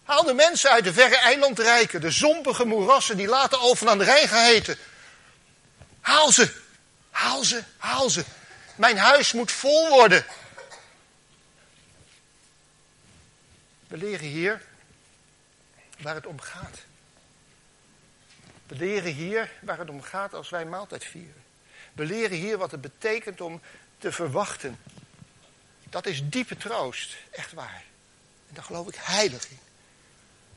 Haal 0.04 0.24
de 0.24 0.34
mensen 0.34 0.72
uit 0.72 0.84
de 0.84 0.94
verre 0.94 1.18
eilandrijken, 1.18 2.02
de 2.02 2.12
zompige 2.12 2.66
moerassen 2.66 3.18
die 3.18 3.28
later 3.28 3.62
over 3.62 3.90
aan 3.90 3.98
de 3.98 4.04
Rijn 4.04 4.28
geheten. 4.28 4.78
Haal 6.08 6.32
ze, 6.32 6.52
haal 7.10 7.44
ze, 7.44 7.64
haal 7.78 8.10
ze. 8.10 8.26
Mijn 8.76 8.98
huis 8.98 9.34
moet 9.34 9.52
vol 9.52 9.90
worden. 9.90 10.26
We 13.88 13.98
leren 13.98 14.28
hier 14.28 14.62
waar 16.00 16.16
het 16.16 16.26
om 16.26 16.40
gaat. 16.40 16.78
We 18.68 18.76
leren 18.76 19.14
hier 19.14 19.52
waar 19.62 19.78
het 19.78 19.90
om 19.90 20.02
gaat 20.02 20.34
als 20.34 20.50
wij 20.50 20.66
maaltijd 20.66 21.04
vieren. 21.06 21.44
We 21.94 22.06
leren 22.06 22.38
hier 22.38 22.58
wat 22.58 22.72
het 22.72 22.82
betekent 22.82 23.42
om 23.42 23.62
te 23.98 24.12
verwachten. 24.12 24.80
Dat 25.84 26.06
is 26.06 26.30
diepe 26.30 26.58
troost, 26.58 27.16
echt 27.32 27.54
waar. 27.54 27.84
En 28.48 28.56
daar 28.56 28.64
geloof 28.64 28.88
ik 28.88 28.96
heilig 28.96 29.50
in. 29.50 29.60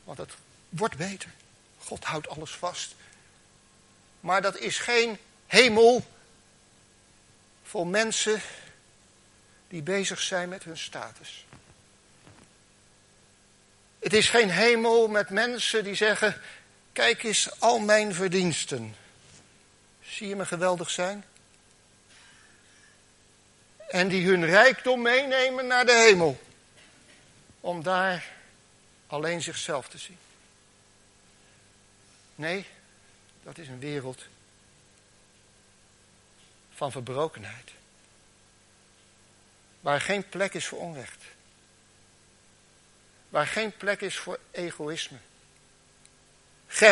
Want 0.03 0.17
het 0.17 0.31
wordt 0.69 0.97
beter. 0.97 1.29
God 1.77 2.03
houdt 2.03 2.29
alles 2.29 2.51
vast. 2.51 2.95
Maar 4.19 4.41
dat 4.41 4.57
is 4.57 4.77
geen 4.77 5.19
hemel 5.51 6.05
voor 7.63 7.87
mensen 7.87 8.41
die 9.67 9.81
bezig 9.81 10.21
zijn 10.21 10.49
met 10.49 10.63
hun 10.63 10.77
status. 10.77 11.45
Het 13.99 14.13
is 14.13 14.29
geen 14.29 14.49
hemel 14.49 15.07
met 15.07 15.29
mensen 15.29 15.83
die 15.83 15.95
zeggen: 15.95 16.41
Kijk 16.91 17.23
eens 17.23 17.59
al 17.59 17.79
mijn 17.79 18.13
verdiensten. 18.13 18.95
Zie 20.01 20.27
je 20.27 20.35
me 20.35 20.45
geweldig 20.45 20.89
zijn? 20.89 21.23
En 23.87 24.07
die 24.07 24.27
hun 24.27 24.45
rijkdom 24.45 25.01
meenemen 25.01 25.67
naar 25.67 25.85
de 25.85 26.05
hemel. 26.07 26.41
Om 27.59 27.83
daar 27.83 28.25
alleen 29.07 29.41
zichzelf 29.41 29.87
te 29.87 29.97
zien. 29.97 30.17
Nee, 32.35 32.65
dat 33.43 33.57
is 33.57 33.67
een 33.67 33.79
wereld 33.79 34.25
van 36.81 36.91
verbrokenheid. 36.91 37.71
Waar 39.79 40.01
geen 40.01 40.29
plek 40.29 40.53
is 40.53 40.67
voor 40.67 40.79
onrecht. 40.79 41.23
Waar 43.29 43.47
geen 43.47 43.77
plek 43.77 44.01
is 44.01 44.17
voor 44.17 44.39
egoïsme. 44.51 45.17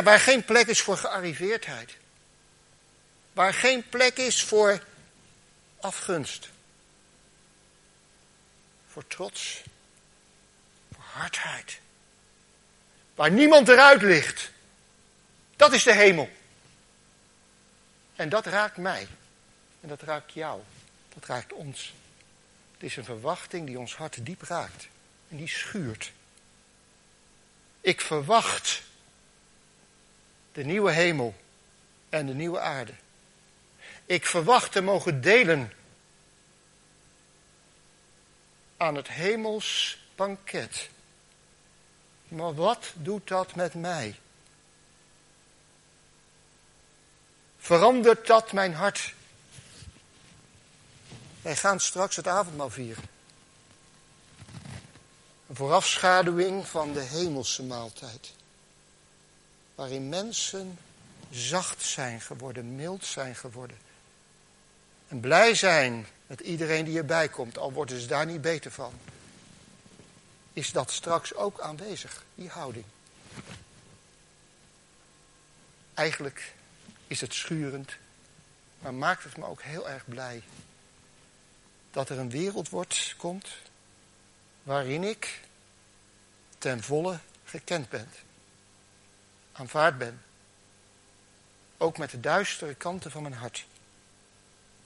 Waar 0.03 0.19
geen 0.19 0.45
plek 0.45 0.67
is 0.67 0.81
voor 0.81 0.97
gearriveerdheid. 0.97 1.97
Waar 3.33 3.53
geen 3.53 3.89
plek 3.89 4.17
is 4.17 4.43
voor 4.43 4.83
afgunst. 5.79 6.49
Voor 8.87 9.07
trots. 9.07 9.61
Voor 10.93 11.03
hardheid. 11.03 11.79
Waar 13.15 13.31
niemand 13.31 13.67
eruit 13.67 14.01
ligt. 14.01 14.51
Dat 15.55 15.73
is 15.73 15.83
de 15.83 15.93
hemel. 15.93 16.29
En 18.15 18.29
dat 18.29 18.45
raakt 18.45 18.77
mij. 18.77 19.07
En 19.81 19.87
dat 19.89 20.01
raakt 20.01 20.33
jou. 20.33 20.61
Dat 21.13 21.25
raakt 21.25 21.53
ons. 21.53 21.93
Het 22.73 22.83
is 22.83 22.97
een 22.97 23.03
verwachting 23.03 23.65
die 23.65 23.79
ons 23.79 23.95
hart 23.95 24.25
diep 24.25 24.41
raakt. 24.41 24.87
En 25.29 25.37
die 25.37 25.47
schuurt. 25.47 26.11
Ik 27.81 28.01
verwacht 28.01 28.81
de 30.51 30.63
nieuwe 30.63 30.91
hemel 30.91 31.35
en 32.09 32.25
de 32.25 32.33
nieuwe 32.33 32.59
aarde. 32.59 32.93
Ik 34.05 34.25
verwacht 34.25 34.71
te 34.71 34.81
mogen 34.81 35.21
delen 35.21 35.73
aan 38.77 38.95
het 38.95 39.07
hemels 39.07 39.99
banket. 40.15 40.89
Maar 42.27 42.53
wat 42.55 42.91
doet 42.95 43.27
dat 43.27 43.55
met 43.55 43.73
mij? 43.73 44.19
Verandert 47.59 48.27
dat 48.27 48.51
mijn 48.51 48.73
hart? 48.73 49.13
Wij 51.49 51.57
gaan 51.57 51.79
straks 51.79 52.15
het 52.15 52.27
avondmaal 52.27 52.69
vieren. 52.69 53.03
Een 55.47 55.55
voorafschaduwing 55.55 56.67
van 56.67 56.93
de 56.93 56.99
hemelse 56.99 57.63
maaltijd. 57.63 58.33
Waarin 59.75 60.09
mensen 60.09 60.77
zacht 61.31 61.83
zijn 61.83 62.21
geworden, 62.21 62.75
mild 62.75 63.05
zijn 63.05 63.35
geworden. 63.35 63.77
En 65.07 65.19
blij 65.19 65.55
zijn 65.55 66.07
met 66.27 66.39
iedereen 66.39 66.85
die 66.85 66.97
erbij 66.97 67.29
komt, 67.29 67.57
al 67.57 67.71
worden 67.71 68.01
ze 68.01 68.07
daar 68.07 68.25
niet 68.25 68.41
beter 68.41 68.71
van. 68.71 68.93
Is 70.53 70.71
dat 70.71 70.91
straks 70.91 71.33
ook 71.33 71.59
aanwezig, 71.59 72.23
die 72.35 72.49
houding? 72.49 72.85
Eigenlijk 75.93 76.53
is 77.07 77.21
het 77.21 77.33
schurend, 77.33 77.91
maar 78.79 78.93
maakt 78.93 79.23
het 79.23 79.37
me 79.37 79.45
ook 79.45 79.61
heel 79.61 79.89
erg 79.89 80.05
blij 80.05 80.43
dat 81.91 82.09
er 82.09 82.19
een 82.19 82.29
wereld 82.29 82.69
wordt, 82.69 83.15
komt 83.17 83.47
waarin 84.63 85.03
ik 85.03 85.41
ten 86.57 86.83
volle 86.83 87.19
gekend 87.43 87.89
ben. 87.89 88.09
Aanvaard 89.51 89.97
ben. 89.97 90.21
Ook 91.77 91.97
met 91.97 92.09
de 92.09 92.19
duistere 92.19 92.73
kanten 92.75 93.11
van 93.11 93.21
mijn 93.21 93.33
hart. 93.33 93.65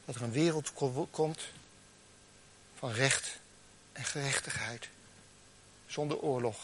Dat 0.06 0.16
er 0.16 0.22
een 0.22 0.32
wereld 0.32 0.74
komt 1.12 1.42
van 2.76 2.92
recht 2.92 3.40
en 3.92 4.04
gerechtigheid. 4.04 4.90
Zonder 5.86 6.18
oorlog, 6.18 6.58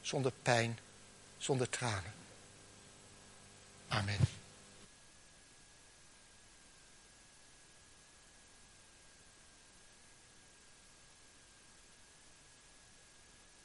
zonder 0.00 0.32
pijn, 0.42 0.78
zonder 1.38 1.68
tranen. 1.68 2.12
Amen. 3.88 4.41